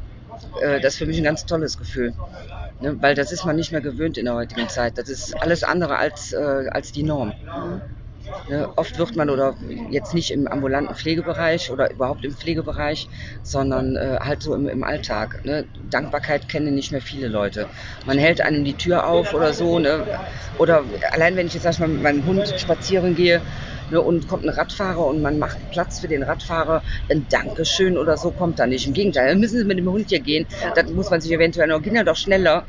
äh, 0.61 0.81
das 0.81 0.95
ist 0.95 0.99
für 0.99 1.07
mich 1.07 1.19
ein 1.19 1.25
ganz 1.25 1.47
tolles 1.47 1.77
Gefühl. 1.77 2.15
Ne? 2.81 2.97
Weil 3.01 3.15
das 3.15 3.33
ist 3.33 3.45
man 3.45 3.57
nicht 3.57 3.73
mehr 3.73 3.81
gewöhnt 3.81 4.19
in 4.19 4.25
der 4.25 4.35
heutigen 4.35 4.69
Zeit. 4.69 4.99
Das 4.99 5.09
ist 5.09 5.35
alles 5.41 5.65
andere 5.65 5.97
als, 5.99 6.33
äh, 6.33 6.69
als 6.71 6.93
die 6.93 7.03
Norm. 7.03 7.35
Ne? 7.57 7.83
Oft 8.77 8.99
wird 8.99 9.17
man 9.17 9.31
oder 9.31 9.55
jetzt 9.91 10.15
nicht 10.15 10.31
im 10.31 10.47
ambulanten 10.47 10.95
Pflegebereich 10.95 11.71
oder 11.71 11.91
überhaupt 11.91 12.25
im 12.25 12.33
Pflegebereich, 12.33 13.09
sondern 13.43 13.97
äh, 13.97 14.19
halt 14.21 14.43
so 14.43 14.55
im, 14.55 14.69
im 14.69 14.85
Alltag. 14.85 15.45
Ne? 15.45 15.67
Dankbarkeit 15.89 16.49
kennen 16.49 16.75
nicht 16.75 16.93
mehr 16.93 17.01
viele 17.01 17.29
Leute. 17.29 17.67
Man 18.07 18.19
hält 18.19 18.41
einem 18.41 18.65
die 18.65 18.75
Tür 18.75 19.07
auf 19.07 19.35
oder 19.35 19.53
so. 19.53 19.79
Ne? 19.79 20.07
Oder 20.59 20.85
allein 21.13 21.37
wenn 21.37 21.47
ich 21.47 21.55
jetzt 21.55 21.63
sag 21.63 21.73
ich 21.73 21.79
mal 21.79 21.89
mit 21.89 22.03
meinem 22.03 22.25
Hund 22.27 22.53
spazieren 22.59 23.15
gehe, 23.15 23.41
Ne, 23.91 24.01
und 24.01 24.29
kommt 24.29 24.45
ein 24.45 24.51
Radfahrer 24.51 25.05
und 25.05 25.21
man 25.21 25.39
macht 25.39 25.59
Platz 25.73 25.99
für 25.99 26.07
den 26.07 26.23
Radfahrer, 26.23 26.83
ein 27.11 27.27
Dankeschön 27.29 27.99
oder 27.99 28.17
so 28.17 28.31
kommt 28.31 28.61
da 28.61 28.67
nicht. 28.67 28.87
Im 28.87 28.93
Gegenteil, 28.93 29.31
dann 29.31 29.41
müssen 29.41 29.59
sie 29.59 29.65
mit 29.65 29.79
dem 29.79 29.91
Hund 29.91 30.09
hier 30.09 30.21
gehen. 30.21 30.47
Ja. 30.63 30.73
Das 30.75 30.89
muss 30.91 31.11
man 31.11 31.21
sich 31.21 31.33
eventuell 31.33 31.67
noch, 31.67 31.83
Kinder 31.83 32.05
doch 32.05 32.17
schneller 32.17 32.67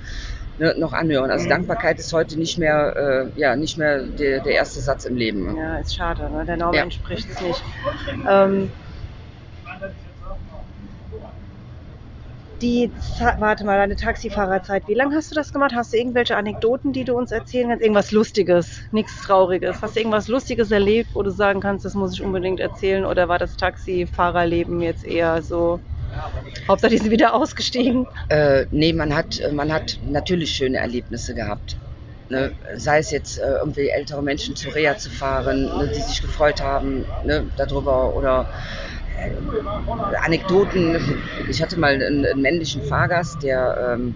ne, 0.62 0.76
noch 0.78 0.94
anhören. 0.94 1.32
Also 1.32 1.50
Dankbarkeit 1.50 2.00
ist 2.00 2.14
heute 2.14 2.38
nicht 2.38 2.58
mehr, 2.58 3.32
äh, 3.36 3.40
ja, 3.40 3.56
nicht 3.56 3.78
mehr 3.78 4.04
der, 4.04 4.42
der 4.42 4.54
erste 4.54 4.80
Satz 4.80 5.06
im 5.06 5.16
Leben. 5.16 5.56
Ja, 5.58 5.78
ist 5.78 5.96
schade, 5.96 6.30
ne? 6.30 6.46
der 6.46 6.58
Norm 6.58 6.76
Ja. 6.76 6.84
entspricht 6.84 7.28
es 7.30 7.42
nicht. 7.42 7.64
Ähm, 8.30 8.72
die, 12.62 12.94
warte 13.40 13.66
mal, 13.66 13.78
deine 13.78 13.96
Taxifahrerzeit, 13.96 14.84
wie 14.88 14.94
lange 14.94 15.16
hast 15.16 15.32
du 15.32 15.36
das 15.36 15.52
gemacht? 15.52 15.74
Hast 15.76 15.94
du 15.94 15.98
irgendwelche 15.98 16.38
Anekdoten, 16.38 16.94
die 16.94 17.04
du 17.04 17.16
uns 17.16 17.32
erzählen 17.32 17.70
kannst? 17.70 17.82
Irgendwas 17.82 18.12
Lustiges, 18.12 18.84
nichts 18.92 19.20
Trauriges. 19.24 19.82
Hast 19.82 19.96
du 19.96 20.00
irgendwas 20.00 20.28
Lustiges 20.28 20.70
erlebt, 20.70 21.10
wo 21.16 21.24
du 21.24 21.32
sagen 21.32 21.60
kannst, 21.60 21.86
das 21.86 21.96
muss 21.96 22.14
ich 22.14 22.22
unbedingt 22.22 22.60
erzählen? 22.60 23.04
Oder 23.06 23.28
war 23.28 23.40
das 23.40 23.58
Taxifahrerleben 23.58 24.80
jetzt 24.82 25.04
eher 25.04 25.42
so, 25.42 25.82
Hauptsache 26.68 26.92
die 26.92 26.98
sind 26.98 27.12
wieder 27.12 27.34
ausgestiegen? 27.34 28.08
Äh, 28.30 28.66
nee, 28.72 28.94
man 28.94 29.16
hat, 29.16 29.42
man 29.52 29.72
hat 29.72 30.00
natürlich 30.06 30.52
schöne 30.52 30.78
Erlebnisse 30.78 31.34
gehabt. 31.34 31.78
Ne? 32.30 32.54
Sei 32.76 33.00
es 33.00 33.12
jetzt 33.12 33.40
äh, 33.40 33.56
irgendwie 33.60 33.90
ältere 33.90 34.22
Menschen 34.22 34.56
zu 34.56 34.70
Reha 34.70 34.98
zu 34.98 35.10
fahren, 35.10 35.66
ne, 35.66 35.92
die 35.94 36.00
sich 36.02 36.22
gefreut 36.22 36.62
haben 36.62 37.06
ne, 37.26 37.46
darüber 37.58 38.16
oder 38.16 38.48
äh, 39.18 40.16
Anekdoten. 40.24 41.20
Ich 41.50 41.62
hatte 41.62 41.78
mal 41.78 41.94
einen, 41.94 42.26
einen 42.26 42.42
männlichen 42.42 42.84
Fahrgast, 42.84 43.44
der, 43.44 43.96
ähm, 43.96 44.16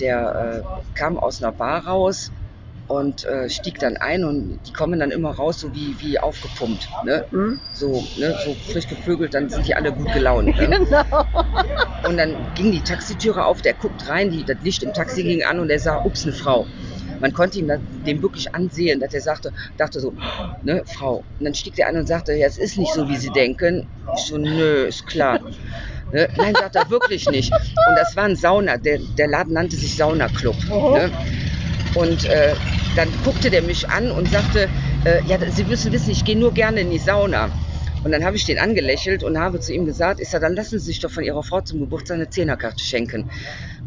der 0.00 0.64
äh, 0.64 0.98
kam 0.98 1.18
aus 1.18 1.42
einer 1.42 1.52
Bar 1.52 1.86
raus 1.86 2.32
und 2.88 3.24
äh, 3.26 3.48
stieg 3.50 3.78
dann 3.78 3.96
ein 3.98 4.24
und 4.24 4.60
die 4.66 4.72
kommen 4.72 4.98
dann 4.98 5.10
immer 5.10 5.30
raus, 5.30 5.60
so 5.60 5.74
wie, 5.74 5.94
wie 6.00 6.18
aufgepumpt. 6.18 6.88
Ne? 7.04 7.24
Hm? 7.30 7.60
So, 7.72 8.02
ne, 8.18 8.34
so 8.44 8.54
frisch 8.72 8.88
gevögelt, 8.88 9.34
dann 9.34 9.48
sind 9.50 9.66
die 9.68 9.74
alle 9.74 9.92
gut 9.92 10.12
gelaunt. 10.12 10.46
Ne? 10.58 10.68
Genau. 10.88 11.26
Und 12.08 12.16
dann 12.16 12.54
ging 12.54 12.72
die 12.72 12.82
Taxitüre 12.82 13.44
auf, 13.44 13.60
der 13.60 13.74
guckt 13.74 14.08
rein, 14.08 14.30
die, 14.30 14.44
das 14.44 14.56
Licht 14.62 14.82
im 14.82 14.92
Taxi 14.92 15.22
ging 15.22 15.42
an 15.42 15.58
und 15.58 15.68
er 15.68 15.78
sah, 15.78 16.02
ups, 16.04 16.24
eine 16.24 16.32
Frau. 16.32 16.66
Man 17.20 17.32
konnte 17.32 17.58
ihm 17.58 17.66
das- 17.68 17.80
dem 18.06 18.22
wirklich 18.22 18.54
ansehen, 18.54 19.00
dass 19.00 19.12
er 19.12 19.20
sagte, 19.20 19.52
dachte 19.76 20.00
so, 20.00 20.14
ne, 20.62 20.82
Frau. 20.86 21.24
Und 21.38 21.44
dann 21.44 21.54
stieg 21.54 21.74
der 21.74 21.88
an 21.88 21.96
und 21.96 22.06
sagte, 22.06 22.32
ja, 22.34 22.46
es 22.46 22.56
ist 22.56 22.78
nicht 22.78 22.92
so, 22.94 23.08
wie 23.08 23.16
Sie 23.16 23.30
denken. 23.30 23.88
Ich 24.16 24.26
so, 24.26 24.38
nö, 24.38 24.86
ist 24.86 25.06
klar. 25.06 25.40
Ne? 26.12 26.28
Nein, 26.36 26.54
sagt 26.54 26.76
er 26.76 26.88
wirklich 26.88 27.28
nicht. 27.28 27.52
Und 27.52 27.96
das 27.96 28.16
war 28.16 28.24
ein 28.24 28.36
Sauna, 28.36 28.76
der, 28.78 28.98
der 29.18 29.26
Laden 29.28 29.52
nannte 29.52 29.76
sich 29.76 29.96
Saunaclub. 29.96 30.56
Oh. 30.70 30.90
Ne? 30.96 31.10
Und 31.94 32.24
äh, 32.26 32.54
dann 32.98 33.08
guckte 33.24 33.48
der 33.48 33.62
mich 33.62 33.88
an 33.88 34.10
und 34.10 34.28
sagte, 34.28 34.68
äh, 35.04 35.22
ja, 35.26 35.38
Sie 35.50 35.62
müssen 35.62 35.92
wissen, 35.92 36.10
ich 36.10 36.24
gehe 36.24 36.36
nur 36.36 36.52
gerne 36.52 36.80
in 36.80 36.90
die 36.90 36.98
Sauna. 36.98 37.48
Und 38.02 38.10
dann 38.12 38.24
habe 38.24 38.36
ich 38.36 38.44
den 38.44 38.58
angelächelt 38.58 39.22
und 39.22 39.38
habe 39.38 39.60
zu 39.60 39.72
ihm 39.72 39.84
gesagt, 39.84 40.18
ist 40.18 40.32
ja, 40.32 40.40
dann 40.40 40.54
lassen 40.54 40.78
Sie 40.80 40.86
sich 40.86 41.00
doch 41.00 41.10
von 41.10 41.22
Ihrer 41.22 41.42
Frau 41.42 41.60
zum 41.60 41.78
Geburtstag 41.80 42.16
eine 42.16 42.30
Zehnerkarte 42.30 42.82
schenken. 42.82 43.30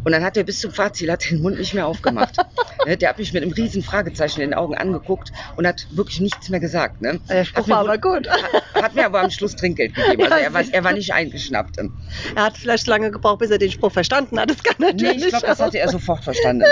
Und 0.03 0.13
dann 0.13 0.23
hat 0.23 0.37
er 0.37 0.43
bis 0.43 0.59
zum 0.59 0.71
Fahrziel 0.71 1.11
hat 1.11 1.29
den 1.29 1.41
Mund 1.41 1.59
nicht 1.59 1.73
mehr 1.73 1.87
aufgemacht. 1.87 2.37
Ne, 2.87 2.97
der 2.97 3.09
hat 3.09 3.19
mich 3.19 3.31
mit 3.31 3.43
einem 3.43 3.51
riesen 3.51 3.83
Fragezeichen 3.83 4.41
in 4.41 4.49
den 4.49 4.57
Augen 4.57 4.73
angeguckt 4.73 5.31
und 5.55 5.67
hat 5.67 5.85
wirklich 5.91 6.19
nichts 6.19 6.49
mehr 6.49 6.59
gesagt. 6.59 6.99
Ne? 6.99 7.19
Der 7.29 7.45
Spruch 7.45 7.69
war 7.69 7.77
aber 7.81 7.99
gut. 7.99 8.27
Hat, 8.27 8.41
hat 8.73 8.95
mir 8.95 9.05
aber 9.05 9.21
am 9.21 9.29
Schluss 9.29 9.55
Trinkgeld 9.55 9.93
gegeben. 9.93 10.23
Also 10.31 10.35
Ja, 10.35 10.41
er 10.41 10.53
war, 10.55 10.63
er 10.71 10.83
war 10.83 10.91
nicht 10.91 11.13
eingeschnappt. 11.13 11.77
Er 11.77 12.43
hat 12.43 12.57
vielleicht 12.57 12.87
lange 12.87 13.11
gebraucht, 13.11 13.37
bis 13.37 13.51
er 13.51 13.59
den 13.59 13.69
Spruch 13.69 13.91
verstanden 13.91 14.39
hat. 14.39 14.49
Das 14.49 14.63
kann 14.63 14.77
Nee, 14.79 14.93
natürlich 14.93 15.25
ich 15.25 15.29
glaube, 15.29 15.45
das 15.45 15.59
hatte 15.59 15.77
er 15.77 15.89
sofort 15.89 16.23
verstanden. 16.23 16.65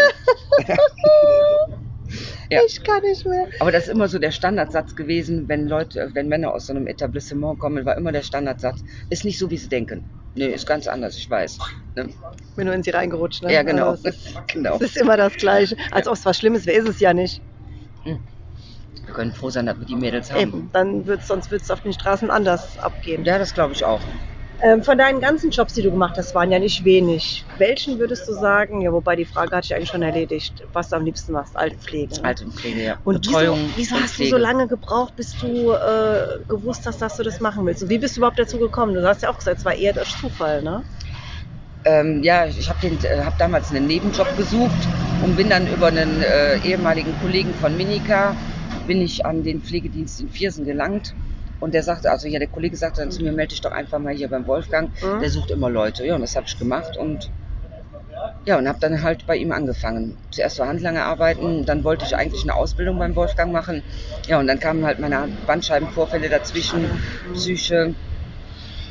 Ja. 2.51 2.61
Ich 2.65 2.83
kann 2.83 3.01
nicht 3.03 3.25
mehr. 3.25 3.47
Aber 3.59 3.71
das 3.71 3.83
ist 3.83 3.89
immer 3.89 4.07
so 4.07 4.17
der 4.17 4.31
Standardsatz 4.31 4.95
gewesen, 4.95 5.47
wenn 5.47 5.67
Leute, 5.67 6.09
wenn 6.13 6.27
Männer 6.27 6.53
aus 6.53 6.65
so 6.65 6.73
einem 6.73 6.87
Etablissement 6.87 7.59
kommen, 7.59 7.85
war 7.85 7.95
immer 7.95 8.11
der 8.11 8.23
Standardsatz, 8.23 8.83
ist 9.09 9.23
nicht 9.23 9.37
so, 9.37 9.51
wie 9.51 9.57
sie 9.57 9.69
denken. 9.69 10.03
Nee, 10.33 10.47
ist 10.47 10.67
ganz 10.67 10.87
anders, 10.87 11.15
ich 11.17 11.29
weiß. 11.29 11.59
Ne? 11.95 12.09
Bin 12.55 12.65
nur 12.65 12.73
in 12.73 12.83
sie 12.83 12.91
reingerutscht. 12.91 13.43
Ne? 13.43 13.53
Ja, 13.53 13.63
genau. 13.63 13.91
Also 13.91 14.07
es, 14.09 14.25
ist, 14.25 14.47
genau. 14.47 14.75
es 14.75 14.81
ist 14.81 14.97
immer 14.97 15.17
das 15.17 15.33
Gleiche. 15.33 15.75
Als 15.91 16.07
ob 16.07 16.15
es 16.15 16.25
was 16.25 16.37
Schlimmes 16.37 16.65
wäre, 16.65 16.77
ist 16.77 16.89
es 16.89 16.99
ja 16.99 17.13
nicht. 17.13 17.41
Wir 18.03 19.13
können 19.13 19.31
froh 19.31 19.49
sein, 19.49 19.65
dass 19.65 19.79
wir 19.79 19.85
die 19.85 19.95
Mädels 19.95 20.31
haben. 20.31 20.39
Eben, 20.39 20.69
dann 20.71 21.07
wird's, 21.07 21.27
sonst 21.27 21.49
wird 21.51 21.63
es 21.63 21.71
auf 21.71 21.81
den 21.81 21.93
Straßen 21.93 22.29
anders 22.29 22.77
abgehen. 22.77 23.25
Ja, 23.25 23.39
das 23.39 23.53
glaube 23.53 23.73
ich 23.73 23.83
auch. 23.83 24.01
Ähm, 24.61 24.83
von 24.83 24.97
deinen 24.97 25.21
ganzen 25.21 25.51
Jobs, 25.51 25.73
die 25.73 25.81
du 25.81 25.89
gemacht 25.89 26.17
hast, 26.17 26.35
waren 26.35 26.51
ja 26.51 26.59
nicht 26.59 26.83
wenig. 26.83 27.45
Welchen 27.57 27.97
würdest 27.97 28.27
du 28.27 28.33
sagen, 28.33 28.81
ja, 28.81 28.91
wobei 28.91 29.15
die 29.15 29.23
Frage 29.23 29.55
hatte 29.55 29.67
ich 29.67 29.75
eigentlich 29.75 29.89
schon 29.89 30.01
erledigt, 30.01 30.63
was 30.73 30.89
du 30.89 30.97
am 30.97 31.05
liebsten 31.05 31.31
machst? 31.31 31.55
Altenpflege. 31.55 32.15
ne? 32.15 32.23
Altenpflege, 32.25 32.83
ja. 32.83 32.97
Und 33.05 33.21
Betreuung. 33.21 33.57
wieso, 33.57 33.77
wieso 33.77 33.95
hast 33.95 34.11
du 34.11 34.15
Pflege. 34.15 34.31
so 34.31 34.37
lange 34.37 34.67
gebraucht, 34.67 35.15
bis 35.15 35.37
du 35.37 35.71
äh, 35.71 36.43
gewusst 36.49 36.85
hast, 36.85 37.01
dass 37.01 37.15
du 37.15 37.23
das 37.23 37.39
machen 37.39 37.65
willst? 37.65 37.83
Und 37.83 37.89
wie 37.89 37.99
bist 37.99 38.17
du 38.17 38.19
überhaupt 38.19 38.37
dazu 38.37 38.59
gekommen? 38.59 38.93
Du 38.93 39.07
hast 39.07 39.23
ja 39.23 39.29
auch 39.29 39.37
gesagt, 39.37 39.59
es 39.59 39.65
war 39.65 39.75
eher 39.75 39.93
durch 39.93 40.09
Zufall, 40.17 40.61
ne? 40.61 40.83
Ähm, 41.85 42.21
ja, 42.23 42.45
ich 42.45 42.69
habe 42.69 42.85
äh, 42.85 43.23
hab 43.23 43.37
damals 43.37 43.71
einen 43.71 43.87
Nebenjob 43.87 44.27
gesucht 44.35 44.71
und 45.23 45.37
bin 45.37 45.49
dann 45.49 45.67
über 45.67 45.87
einen 45.87 46.21
äh, 46.21 46.57
ehemaligen 46.65 47.13
Kollegen 47.21 47.53
von 47.53 47.77
Minika 47.77 48.35
bin 48.85 49.01
ich 49.01 49.25
an 49.25 49.43
den 49.43 49.61
Pflegedienst 49.61 50.19
in 50.19 50.29
Viersen 50.29 50.65
gelangt. 50.65 51.13
Und 51.59 51.73
der 51.73 51.83
sagte, 51.83 52.09
also 52.09 52.27
ja, 52.27 52.39
der 52.39 52.47
Kollege 52.47 52.75
sagte 52.77 53.01
dann 53.01 53.11
zu 53.11 53.21
mir, 53.21 53.31
melde 53.31 53.49
dich 53.49 53.61
doch 53.61 53.71
einfach 53.71 53.99
mal 53.99 54.13
hier 54.13 54.29
beim 54.29 54.47
Wolfgang. 54.47 54.91
Mhm. 55.01 55.19
Der 55.19 55.29
sucht 55.29 55.51
immer 55.51 55.69
Leute. 55.69 56.05
Ja, 56.05 56.15
und 56.15 56.21
das 56.21 56.35
habe 56.35 56.45
ich 56.47 56.57
gemacht 56.57 56.97
und 56.97 57.29
ja, 58.45 58.57
und 58.57 58.67
habe 58.67 58.79
dann 58.79 59.03
halt 59.03 59.25
bei 59.27 59.35
ihm 59.35 59.51
angefangen. 59.51 60.17
Zuerst 60.31 60.55
so 60.55 60.65
handlange 60.65 61.03
arbeiten, 61.03 61.65
dann 61.65 61.83
wollte 61.83 62.05
ich 62.05 62.15
eigentlich 62.15 62.43
eine 62.43 62.55
Ausbildung 62.55 62.97
beim 62.97 63.15
Wolfgang 63.15 63.51
machen. 63.51 63.83
Ja, 64.27 64.39
und 64.39 64.47
dann 64.47 64.59
kamen 64.59 64.85
halt 64.85 64.99
meine 64.99 65.37
Bandscheibenvorfälle 65.45 66.29
dazwischen, 66.29 66.89
Psyche. 67.33 67.95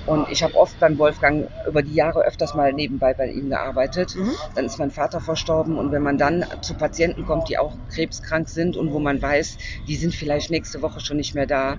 Und 0.06 0.28
ich 0.30 0.42
habe 0.42 0.54
oft 0.54 0.78
beim 0.80 0.96
Wolfgang 0.98 1.50
über 1.66 1.82
die 1.82 1.94
Jahre 1.94 2.20
öfters 2.24 2.54
mal 2.54 2.72
nebenbei 2.72 3.14
bei 3.14 3.26
ihm 3.26 3.50
gearbeitet. 3.50 4.14
Mhm. 4.14 4.32
Dann 4.54 4.64
ist 4.64 4.78
mein 4.78 4.90
Vater 4.90 5.20
verstorben 5.20 5.76
und 5.76 5.92
wenn 5.92 6.02
man 6.02 6.16
dann 6.16 6.44
zu 6.62 6.74
Patienten 6.74 7.26
kommt, 7.26 7.48
die 7.48 7.58
auch 7.58 7.74
krebskrank 7.90 8.48
sind 8.48 8.76
und 8.76 8.92
wo 8.92 9.00
man 9.00 9.20
weiß, 9.20 9.58
die 9.86 9.96
sind 9.96 10.14
vielleicht 10.14 10.50
nächste 10.50 10.80
Woche 10.80 11.00
schon 11.00 11.18
nicht 11.18 11.34
mehr 11.34 11.46
da, 11.46 11.78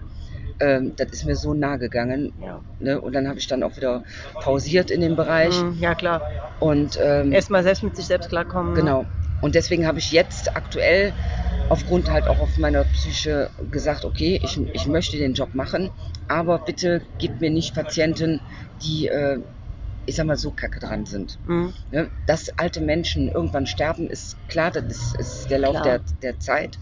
ähm, 0.59 0.93
das 0.95 1.09
ist 1.11 1.25
mir 1.25 1.35
so 1.35 1.53
nah 1.53 1.77
gegangen. 1.77 2.33
Ja. 2.41 2.61
Ne? 2.79 2.99
Und 2.99 3.13
dann 3.13 3.27
habe 3.27 3.39
ich 3.39 3.47
dann 3.47 3.63
auch 3.63 3.75
wieder 3.77 4.03
pausiert 4.35 4.91
in 4.91 5.01
dem 5.01 5.15
Bereich. 5.15 5.61
Mhm, 5.61 5.77
ja, 5.79 5.95
klar. 5.95 6.21
Und 6.59 6.99
ähm, 7.01 7.31
Erstmal 7.31 7.63
selbst 7.63 7.83
mit 7.83 7.95
sich 7.95 8.05
selbst 8.05 8.29
klarkommen. 8.29 8.73
ne? 8.73 8.79
Genau. 8.79 9.05
Und 9.41 9.55
deswegen 9.55 9.87
habe 9.87 9.99
ich 9.99 10.11
jetzt 10.11 10.55
aktuell 10.55 11.13
aufgrund 11.69 12.11
halt 12.11 12.27
auch 12.27 12.39
auf 12.39 12.57
meiner 12.57 12.83
Psyche 12.83 13.49
gesagt, 13.71 14.03
okay, 14.03 14.39
ich, 14.43 14.59
ich 14.73 14.85
möchte 14.87 15.17
den 15.17 15.33
Job 15.33 15.53
machen, 15.53 15.91
aber 16.27 16.59
bitte 16.59 17.01
gib 17.19 17.39
mir 17.39 17.49
nicht 17.49 17.73
Patienten, 17.73 18.41
die, 18.83 19.07
äh, 19.07 19.39
ich 20.05 20.15
sag 20.15 20.25
mal, 20.25 20.35
so 20.35 20.51
kacke 20.51 20.79
dran 20.79 21.05
sind. 21.05 21.37
Mhm. 21.47 21.73
Ne? 21.91 22.09
Dass 22.25 22.49
alte 22.57 22.81
Menschen 22.81 23.29
irgendwann 23.29 23.65
sterben, 23.65 24.09
ist 24.09 24.35
klar, 24.49 24.71
das 24.71 24.83
ist, 24.85 25.15
ist 25.17 25.51
der 25.51 25.59
Lauf 25.59 25.81
der, 25.83 26.01
der 26.21 26.39
Zeit. 26.39 26.77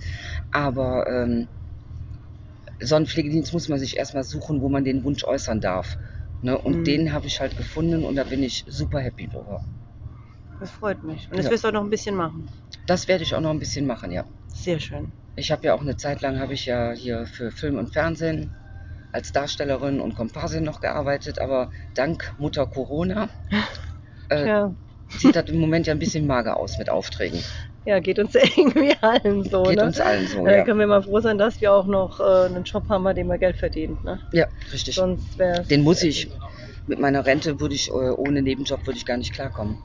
Aber 0.52 1.06
ähm, 1.08 1.48
so 2.80 2.96
einen 2.96 3.08
Pflegedienst 3.08 3.54
muss 3.54 3.70
man 3.70 3.80
sich 3.80 3.98
erstmal 3.98 4.24
suchen, 4.24 4.62
wo 4.62 4.70
man 4.70 4.84
den 4.84 5.04
Wunsch 5.04 5.24
äußern 5.24 5.62
darf. 5.62 5.98
Ne? 6.42 6.58
Und 6.58 6.80
Mhm. 6.80 6.84
den 6.86 7.14
habe 7.14 7.28
ich 7.28 7.40
halt 7.40 7.58
gefunden 7.58 8.04
und 8.04 8.16
da 8.16 8.24
bin 8.24 8.44
ich 8.44 8.64
super 8.68 9.00
happy 9.00 9.28
drüber. 9.28 9.64
Das 10.60 10.72
freut 10.72 11.04
mich. 11.04 11.30
Und 11.30 11.38
das 11.38 11.46
Ja. 11.46 11.52
wirst 11.52 11.64
du 11.64 11.68
auch 11.70 11.74
noch 11.74 11.84
ein 11.84 11.90
bisschen 11.90 12.16
machen. 12.16 12.50
Das 12.86 13.08
werde 13.08 13.24
ich 13.24 13.34
auch 13.36 13.42
noch 13.42 13.52
ein 13.52 13.60
bisschen 13.60 13.86
machen, 13.86 14.12
ja. 14.12 14.26
Sehr 14.48 14.80
schön. 14.80 15.14
Ich 15.36 15.52
habe 15.52 15.66
ja 15.68 15.74
auch 15.74 15.82
eine 15.82 15.98
Zeit 15.98 16.22
lang 16.22 16.40
habe 16.40 16.54
ich 16.54 16.66
ja 16.66 16.94
hier 16.94 17.26
für 17.28 17.52
Film 17.52 17.78
und 17.78 17.94
Fernsehen 17.94 18.54
als 19.12 19.32
Darstellerin 19.32 20.00
und 20.02 20.16
Komparsin 20.16 20.64
noch 20.64 20.80
gearbeitet, 20.80 21.40
aber 21.40 21.70
dank 21.94 22.34
Mutter 22.38 22.66
Corona 22.66 23.30
äh, 24.30 24.48
Ja. 24.48 24.76
sieht 25.10 25.36
das 25.36 25.50
im 25.50 25.60
Moment 25.60 25.88
ja 25.88 25.94
ein 25.94 26.00
bisschen 26.00 26.28
mager 26.28 26.58
aus 26.58 26.78
mit 26.80 26.90
Aufträgen. 26.90 27.44
Ja, 27.88 28.00
geht 28.00 28.20
uns 28.20 28.36
irgendwie 28.58 28.94
allen 29.00 29.44
so. 29.44 29.64
Geht 29.64 29.78
ne? 29.78 29.86
uns 29.86 30.00
allen 30.02 30.28
so, 30.28 30.44
Da 30.44 30.58
ja. 30.58 30.64
können 30.66 30.80
wir 30.80 30.88
mal 30.88 31.02
froh 31.02 31.22
sein, 31.22 31.38
dass 31.38 31.62
wir 31.62 31.72
auch 31.72 31.86
noch 31.86 32.20
äh, 32.20 32.46
einen 32.46 32.66
Job 32.66 32.84
haben, 32.90 33.06
bei 33.06 33.14
dem 33.14 33.28
wir 33.28 33.38
Geld 33.38 33.56
verdienen. 33.56 33.98
Ne? 34.04 34.20
Ja, 34.34 34.46
richtig. 34.74 34.96
Sonst 34.96 35.40
wäre 35.40 35.64
Den 35.64 35.84
muss 35.84 36.04
ich. 36.04 36.30
Mit 36.86 37.00
meiner 37.00 37.26
Rente 37.26 37.60
würde 37.60 37.76
ich 37.76 37.90
äh, 37.90 37.94
ohne 37.94 38.42
Nebenjob 38.42 38.86
würde 38.86 38.98
ich 38.98 39.06
gar 39.06 39.16
nicht 39.16 39.34
klarkommen. 39.34 39.78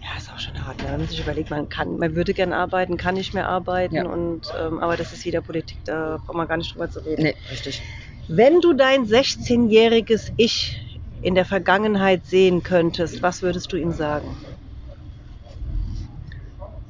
Ja, 0.00 0.18
ist 0.18 0.32
auch 0.32 0.38
schon 0.38 0.66
hart. 0.66 0.82
Ne? 0.82 0.96
Man 0.96 1.06
sich 1.06 1.20
überlegt, 1.20 1.50
man 1.50 1.68
kann, 1.68 1.98
man 1.98 2.16
würde 2.16 2.32
gern 2.32 2.54
arbeiten, 2.54 2.96
kann 2.96 3.14
nicht 3.14 3.34
mehr 3.34 3.48
arbeiten. 3.48 3.96
Ja. 3.96 4.06
Und, 4.06 4.52
ähm, 4.58 4.78
aber 4.78 4.96
das 4.96 5.12
ist 5.12 5.26
wieder 5.26 5.42
Politik, 5.42 5.78
da 5.84 6.20
braucht 6.24 6.36
man 6.36 6.48
gar 6.48 6.56
nicht 6.56 6.74
drüber 6.74 6.90
zu 6.90 7.00
reden. 7.00 7.22
Nee, 7.22 7.34
richtig. 7.50 7.82
Wenn 8.28 8.62
du 8.62 8.72
dein 8.72 9.04
16-jähriges 9.06 10.32
Ich 10.38 11.00
in 11.20 11.34
der 11.34 11.44
Vergangenheit 11.44 12.24
sehen 12.24 12.62
könntest, 12.62 13.22
was 13.22 13.42
würdest 13.42 13.72
du 13.72 13.76
ihm 13.76 13.92
sagen? 13.92 14.36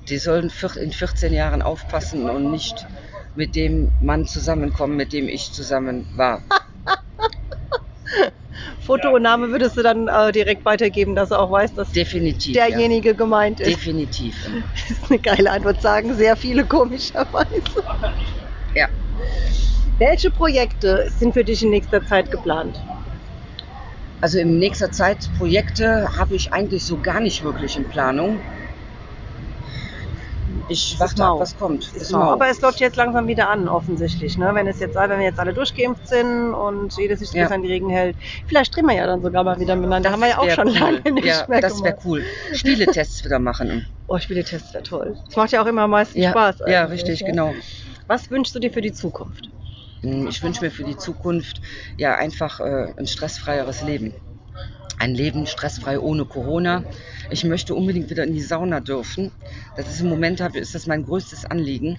Die 0.08 0.18
sollen 0.18 0.52
in 0.76 0.92
14 0.92 1.32
Jahren 1.32 1.62
aufpassen 1.62 2.28
und 2.28 2.50
nicht 2.50 2.86
mit 3.34 3.54
dem 3.54 3.90
Mann 4.00 4.26
zusammenkommen, 4.26 4.96
mit 4.96 5.12
dem 5.12 5.28
ich 5.28 5.52
zusammen 5.52 6.06
war. 6.16 6.42
Foto 8.80 9.14
und 9.14 9.22
Name 9.22 9.50
würdest 9.50 9.76
du 9.76 9.82
dann 9.82 10.08
äh, 10.08 10.32
direkt 10.32 10.64
weitergeben, 10.64 11.14
dass 11.14 11.30
er 11.30 11.38
auch 11.40 11.50
weiß, 11.50 11.74
dass 11.74 11.92
Definitiv. 11.92 12.56
ja. 12.56 12.66
derjenige 12.66 13.14
gemeint 13.14 13.60
ist. 13.60 13.70
Definitiv. 13.70 14.34
Das 14.74 14.90
ist 14.90 15.10
eine 15.10 15.18
geile 15.20 15.50
Antwort, 15.50 15.80
sagen 15.80 16.14
sehr 16.14 16.36
viele 16.36 16.64
komischerweise. 16.64 17.62
Ja. 18.74 18.88
Welche 19.98 20.30
Projekte 20.30 21.10
sind 21.16 21.32
für 21.32 21.44
dich 21.44 21.62
in 21.62 21.70
nächster 21.70 22.04
Zeit 22.04 22.30
geplant? 22.30 22.80
Also 24.20 24.38
in 24.38 24.58
nächster 24.58 24.90
Zeit 24.90 25.28
Projekte 25.38 26.08
habe 26.16 26.34
ich 26.34 26.52
eigentlich 26.52 26.84
so 26.84 26.98
gar 26.98 27.20
nicht 27.20 27.42
wirklich 27.42 27.76
in 27.76 27.84
Planung. 27.84 28.40
Ich 30.68 30.96
warte 30.98 31.24
ab, 31.24 31.38
was 31.40 31.56
kommt. 31.56 31.84
Ist 31.84 31.96
Ist 31.96 32.12
mau. 32.12 32.18
mau. 32.18 32.32
Aber 32.32 32.48
es 32.48 32.60
läuft 32.60 32.80
jetzt 32.80 32.96
langsam 32.96 33.26
wieder 33.26 33.48
an, 33.50 33.68
offensichtlich. 33.68 34.38
Ne? 34.38 34.50
Wenn, 34.54 34.66
es 34.66 34.80
jetzt, 34.80 34.94
wenn 34.94 35.10
wir 35.18 35.26
jetzt 35.26 35.38
alle 35.38 35.52
durchgeimpft 35.52 36.06
sind 36.08 36.54
und 36.54 36.96
jeder 36.96 37.16
sich 37.16 37.32
Ja. 37.32 37.48
an 37.48 37.62
die 37.62 37.68
Regeln 37.72 37.90
hält, 37.90 38.16
vielleicht 38.46 38.74
drehen 38.74 38.86
wir 38.86 38.94
ja 38.94 39.06
dann 39.06 39.22
sogar 39.22 39.44
mal 39.44 39.58
wieder 39.58 39.76
miteinander. 39.76 40.08
Das 40.08 40.12
haben 40.12 40.20
wir 40.20 40.28
ja 40.28 40.38
auch 40.38 40.50
schon 40.50 40.68
cool. 40.68 40.78
lange 40.78 41.12
nicht 41.12 41.24
ja, 41.26 41.44
mehr 41.48 41.60
das 41.60 41.82
wäre 41.82 41.96
cool. 42.04 42.24
Spieletests 42.52 43.24
wieder 43.24 43.38
machen. 43.38 43.86
Oh, 44.08 44.18
Spieletests 44.18 44.74
wäre 44.74 44.82
toll. 44.82 45.16
Das 45.26 45.36
macht 45.36 45.52
ja 45.52 45.62
auch 45.62 45.66
immer 45.66 45.82
am 45.82 45.90
meisten 45.90 46.18
Ja, 46.20 46.32
Spaß. 46.32 46.56
ja 46.66 46.84
richtig, 46.84 47.22
ne? 47.22 47.28
genau. 47.30 47.54
Was 48.08 48.30
wünschst 48.30 48.54
du 48.54 48.58
dir 48.58 48.70
für 48.70 48.82
die 48.82 48.92
Zukunft? 48.92 49.48
Hm, 50.02 50.26
Ich 50.26 50.42
wünsche 50.42 50.62
mir 50.62 50.70
für 50.70 50.84
die 50.84 50.98
Zukunft 50.98 51.62
ja 51.96 52.16
einfach 52.16 52.60
äh, 52.60 52.92
ein 52.98 53.06
stressfreieres 53.06 53.82
Leben. 53.84 54.12
Ein 55.02 55.16
Leben 55.16 55.48
stressfrei 55.48 55.98
ohne 55.98 56.26
Corona. 56.26 56.84
Ich 57.28 57.42
möchte 57.42 57.74
unbedingt 57.74 58.08
wieder 58.08 58.22
in 58.22 58.34
die 58.34 58.40
Sauna 58.40 58.78
dürfen. 58.78 59.32
Das 59.76 59.88
ist 59.88 60.00
im 60.00 60.08
Moment 60.08 60.38
ist 60.38 60.76
das 60.76 60.86
mein 60.86 61.02
größtes 61.02 61.44
Anliegen. 61.44 61.98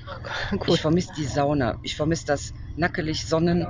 Cool. 0.53 0.75
Ich 0.75 0.79
vermisse 0.79 1.11
die 1.17 1.25
Sauna. 1.25 1.77
Ich 1.81 1.97
vermisse 1.97 2.25
das 2.27 2.53
nackelig 2.77 3.25
Sonnen. 3.25 3.67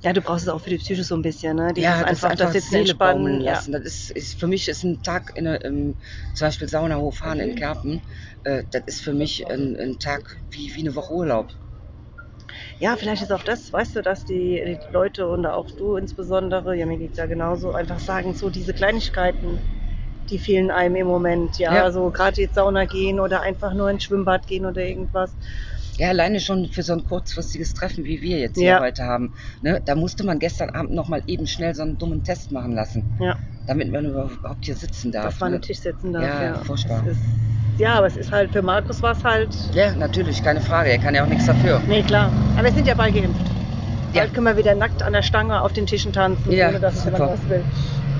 Ja, 0.00 0.14
du 0.14 0.22
brauchst 0.22 0.44
es 0.44 0.48
auch 0.48 0.62
für 0.62 0.70
die 0.70 0.78
Psyche 0.78 1.04
so 1.04 1.14
ein 1.14 1.20
bisschen, 1.20 1.56
ne? 1.56 1.74
Dieses 1.74 1.90
ja, 1.90 2.00
das 2.00 2.24
einfach, 2.24 2.34
das 2.34 2.52
Sitzen 2.54 2.70
Seele 2.70 2.94
baumeln 2.94 3.34
entspannen. 3.34 3.40
Ja. 3.42 3.52
lassen. 3.52 3.72
Das 3.72 3.82
ist, 3.82 4.10
ist 4.12 4.40
für 4.40 4.46
mich 4.46 4.66
ist 4.66 4.82
ein 4.82 5.02
Tag 5.02 5.36
in 5.36 5.44
der, 5.44 5.62
im, 5.62 5.96
zum 6.34 6.46
Beispiel 6.46 6.70
Saunahof 6.70 7.18
fahren 7.18 7.38
in 7.38 7.54
Kerpen. 7.54 8.00
Äh, 8.44 8.64
das 8.70 8.84
ist 8.86 9.02
für 9.02 9.12
mich 9.12 9.46
ein, 9.50 9.76
ein 9.76 9.98
Tag 9.98 10.38
wie, 10.50 10.74
wie 10.74 10.80
eine 10.80 10.94
Woche 10.94 11.12
Urlaub. 11.12 11.50
Ja, 12.78 12.96
vielleicht 12.96 13.22
ist 13.22 13.32
auch 13.32 13.42
das, 13.42 13.72
weißt 13.72 13.96
du, 13.96 14.02
dass 14.02 14.24
die, 14.24 14.78
die 14.86 14.92
Leute 14.92 15.28
und 15.28 15.46
auch 15.46 15.70
du 15.76 15.96
insbesondere, 15.96 16.76
ja, 16.76 16.86
mir 16.86 16.98
geht's 16.98 17.16
ja 17.18 17.26
genauso, 17.26 17.72
einfach 17.72 18.00
sagen, 18.00 18.34
so 18.34 18.50
diese 18.50 18.74
Kleinigkeiten, 18.74 19.60
die 20.30 20.38
fehlen 20.38 20.70
einem 20.70 20.96
im 20.96 21.06
Moment, 21.06 21.58
ja. 21.58 21.74
Ja. 21.74 21.84
Also 21.84 22.10
gerade 22.10 22.40
jetzt 22.40 22.54
Sauna 22.54 22.84
gehen 22.84 23.20
oder 23.20 23.42
einfach 23.42 23.74
nur 23.74 23.90
ins 23.90 24.04
Schwimmbad 24.04 24.46
gehen 24.46 24.66
oder 24.66 24.82
irgendwas. 24.82 25.36
Ja, 25.98 26.08
alleine 26.08 26.40
schon 26.40 26.68
für 26.68 26.82
so 26.82 26.92
ein 26.94 27.04
kurzfristiges 27.04 27.74
Treffen, 27.74 28.04
wie 28.04 28.22
wir 28.22 28.38
jetzt 28.38 28.56
Ja. 28.56 28.76
hier 28.78 28.80
heute 28.80 29.04
haben. 29.04 29.32
Ne, 29.60 29.82
da 29.84 29.94
musste 29.94 30.24
man 30.24 30.38
gestern 30.38 30.70
Abend 30.70 30.92
noch 30.92 31.08
mal 31.08 31.22
eben 31.26 31.46
schnell 31.46 31.74
so 31.74 31.82
einen 31.82 31.98
dummen 31.98 32.22
Test 32.22 32.50
machen 32.50 32.72
lassen, 32.74 33.04
Ja, 33.18 33.36
damit 33.66 33.90
man 33.92 34.06
überhaupt 34.06 34.64
hier 34.64 34.74
sitzen 34.76 35.12
darf. 35.12 35.24
dass 35.26 35.40
man 35.40 35.52
ne? 35.52 35.60
Tisch 35.60 35.80
setzen 35.80 36.12
darf. 36.12 36.22
Ja, 36.24 36.42
Ja, 36.44 36.54
furchtbar. 36.64 37.06
Ist, 37.06 37.20
ja, 37.78 37.94
aber 37.94 38.06
es 38.06 38.16
ist 38.16 38.32
halt, 38.32 38.50
für 38.52 38.62
Markus 38.62 39.02
war 39.02 39.12
es 39.12 39.22
halt, 39.24 39.54
Ja, 39.74 39.92
natürlich, 39.94 40.42
keine 40.42 40.60
Frage. 40.60 40.90
Er 40.90 40.98
kann 40.98 41.14
ja 41.14 41.24
auch 41.24 41.28
nichts 41.28 41.46
dafür. 41.46 41.80
nee, 41.88 42.02
klar. 42.02 42.30
Aber 42.56 42.64
wir 42.64 42.72
sind 42.72 42.86
ja 42.86 42.94
bald 42.94 43.14
geimpft. 43.14 43.40
Ja. 44.14 44.22
Bald 44.22 44.34
können 44.34 44.46
wir 44.46 44.56
wieder 44.56 44.74
nackt 44.74 45.02
an 45.02 45.12
der 45.14 45.22
Stange 45.22 45.60
auf 45.62 45.72
den 45.72 45.86
Tischen 45.86 46.12
tanzen, 46.12 46.52
Ja, 46.52 46.68
ohne 46.68 46.80
dass 46.80 47.02
super. 47.02 47.16
jemand 47.18 47.32
was 47.32 47.48
will. 47.50 47.64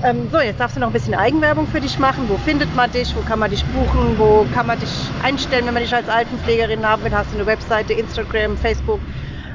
Ähm, 0.04 0.28
so, 0.32 0.40
jetzt 0.40 0.58
darfst 0.58 0.76
du 0.76 0.80
noch 0.80 0.88
ein 0.88 0.92
bisschen 0.92 1.14
Eigenwerbung 1.14 1.68
für 1.68 1.80
dich 1.80 1.96
machen. 1.98 2.28
Wo 2.28 2.36
findet 2.36 2.74
man 2.74 2.90
dich? 2.90 3.14
Wo 3.14 3.20
kann 3.20 3.38
man 3.38 3.50
dich 3.50 3.64
buchen? 3.66 4.18
Wo 4.18 4.44
kann 4.52 4.66
man 4.66 4.80
dich 4.80 4.90
einstellen, 5.22 5.64
wenn 5.66 5.74
man 5.74 5.82
dich 5.82 5.94
als 5.94 6.08
Altenpflegerin 6.08 6.84
haben 6.84 7.04
will? 7.04 7.12
Hast 7.12 7.30
du 7.30 7.36
eine 7.36 7.46
Webseite, 7.46 7.92
Instagram, 7.92 8.56
Facebook? 8.56 8.98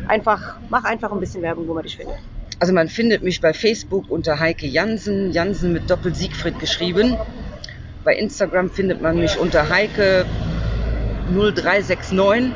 Einfach, 0.08 0.56
mach 0.70 0.86
einfach 0.86 1.12
ein 1.12 1.20
bisschen 1.20 1.42
Werbung, 1.42 1.68
wo 1.68 1.74
man 1.74 1.84
dich 1.84 1.98
findet. 1.98 2.16
Also 2.60 2.74
man 2.74 2.88
findet 2.88 3.24
mich 3.24 3.42
bei 3.42 3.54
Facebook 3.54 4.10
unter 4.10 4.40
Heike 4.40 4.68
Jansen, 4.68 5.32
Jansen 5.34 5.74
mit 5.74 5.90
Doppel 5.90 6.16
Siegfried 6.16 6.60
geschrieben. 6.60 7.18
Bei 8.06 8.16
Instagram 8.16 8.70
findet 8.70 9.02
man 9.02 9.20
mich 9.20 9.38
unter 9.38 9.70
Heike 9.70 10.26
0369. 11.30 12.56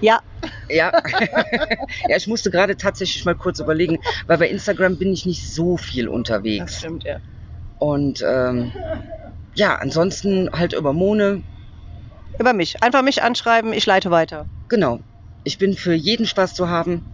Ja, 0.00 0.20
Ja. 0.68 0.92
ja, 2.08 2.16
ich 2.16 2.26
musste 2.26 2.50
gerade 2.50 2.76
tatsächlich 2.76 3.24
mal 3.24 3.34
kurz 3.34 3.60
überlegen, 3.60 3.98
weil 4.26 4.38
bei 4.38 4.48
Instagram 4.48 4.96
bin 4.96 5.12
ich 5.12 5.26
nicht 5.26 5.46
so 5.46 5.76
viel 5.76 6.06
das 6.06 6.14
unterwegs. 6.14 6.78
stimmt, 6.78 7.04
ja. 7.04 7.18
Und 7.78 8.22
ähm, 8.26 8.72
ja, 9.54 9.76
ansonsten 9.76 10.50
halt 10.52 10.72
über 10.72 10.92
Mone. 10.92 11.42
Über 12.38 12.52
mich. 12.52 12.82
Einfach 12.82 13.02
mich 13.02 13.22
anschreiben, 13.22 13.72
ich 13.72 13.86
leite 13.86 14.10
weiter. 14.10 14.46
Genau. 14.68 15.00
ich 15.44 15.58
bin 15.58 15.74
für 15.74 15.94
jeden 15.94 16.26
Spaß 16.26 16.54
zu 16.54 16.68
haben. 16.68 17.06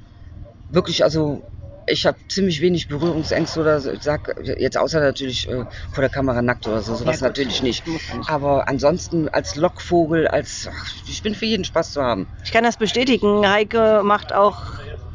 Wirklich, 0.71 1.05
also 1.05 1.43
ich 1.87 2.07
habe 2.07 2.19
ziemlich 2.29 2.61
wenig 2.61 2.89
Berührungsängste 2.89 3.61
oder 3.61 3.81
so. 3.81 3.91
Ich 3.91 4.03
sag 4.03 4.35
jetzt 4.59 4.77
außer 4.77 5.01
natürlich 5.01 5.49
äh, 5.49 5.65
vor 5.93 6.03
der 6.03 6.11
Kamera 6.11 6.43
nackt 6.43 6.67
oder 6.67 6.81
so, 6.81 6.95
sowas 6.95 7.21
ja, 7.21 7.29
natürlich 7.29 7.63
nicht. 7.63 7.85
Aber 8.27 8.69
ansonsten 8.69 9.29
als 9.29 9.57
Lockvogel, 9.57 10.29
als 10.29 10.69
ach, 10.71 10.87
ich 11.07 11.23
bin 11.23 11.35
für 11.35 11.47
jeden 11.47 11.65
Spaß 11.65 11.93
zu 11.93 12.03
haben. 12.03 12.29
Ich 12.45 12.53
kann 12.53 12.65
das 12.65 12.77
bestätigen. 12.77 13.49
Heike 13.49 14.03
macht 14.05 14.33
auch 14.33 14.63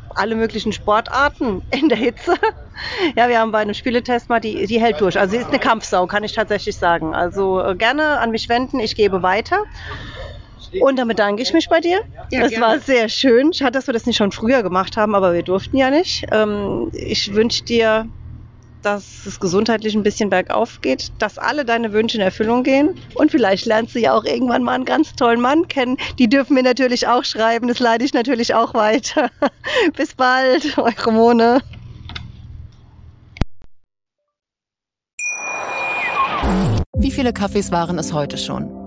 alle 0.10 0.36
möglichen 0.36 0.72
Sportarten 0.74 1.62
in 1.72 1.90
der 1.90 1.98
Hitze. 1.98 2.36
Ja, 3.16 3.28
wir 3.28 3.40
haben 3.40 3.52
bei 3.52 3.60
einem 3.60 3.74
Spieletest 3.74 4.30
mal, 4.30 4.40
die, 4.40 4.68
die 4.68 4.80
hält 4.80 5.02
durch. 5.02 5.20
Also 5.20 5.32
sie 5.32 5.38
ist 5.38 5.48
eine 5.48 5.60
Kampfsau, 5.60 6.06
kann 6.06 6.24
ich 6.24 6.34
tatsächlich 6.34 6.78
sagen. 6.78 7.16
Also 7.16 7.62
äh, 7.64 7.76
gerne 7.76 8.20
an 8.20 8.30
mich 8.32 8.50
wenden, 8.50 8.80
ich 8.80 8.96
gebe 8.96 9.24
weiter. 9.24 9.64
Und 10.82 10.98
damit 10.98 11.20
danke 11.20 11.42
ich 11.42 11.54
mich 11.54 11.70
bei 11.70 11.80
dir. 11.80 12.02
Ja, 12.32 12.46
es 12.46 12.60
war 12.60 12.80
sehr 12.80 13.10
schön. 13.10 13.54
Schade, 13.54 13.72
dass 13.72 13.88
wir 13.88 13.94
das 13.94 14.06
nicht 14.06 14.18
schon 14.18 14.32
früher 14.32 14.64
gemacht 14.64 14.98
haben, 14.98 15.16
aber 15.16 15.34
wir 15.34 15.44
durften 15.44 15.78
ja 15.78 15.90
nicht. 15.90 16.26
Ähm, 16.32 16.90
ich 16.94 17.34
wünsche 17.34 17.64
dir, 17.64 18.08
dass 18.82 19.26
es 19.26 19.40
gesundheitlich 19.40 19.96
ein 19.96 20.04
bisschen 20.04 20.30
bergauf 20.30 20.82
geht, 20.82 21.12
dass 21.20 21.38
alle 21.38 21.66
deine 21.66 21.92
Wünsche 21.94 22.18
in 22.18 22.24
Erfüllung 22.24 22.64
gehen. 22.64 22.96
Und 23.16 23.32
vielleicht 23.32 23.66
lernst 23.66 23.96
du 23.96 24.00
ja 24.00 24.14
auch 24.14 24.24
irgendwann 24.24 24.64
mal 24.64 24.74
einen 24.74 24.86
ganz 24.86 25.14
tollen 25.16 25.42
Mann 25.42 25.68
kennen. 25.68 25.98
Die 26.20 26.30
dürfen 26.30 26.54
mir 26.54 26.64
natürlich 26.64 27.08
auch 27.08 27.24
schreiben. 27.24 27.68
Das 27.68 27.80
leite 27.80 28.06
ich 28.06 28.14
natürlich 28.14 28.54
auch 28.54 28.74
weiter. 28.74 29.30
Bis 29.96 30.14
bald, 30.14 30.78
eure 30.78 31.12
Mone. 31.12 31.62
Wie 36.98 37.12
viele 37.12 37.34
Kaffees 37.34 37.72
waren 37.72 38.00
es 38.00 38.14
heute 38.14 38.38
schon? 38.38 38.87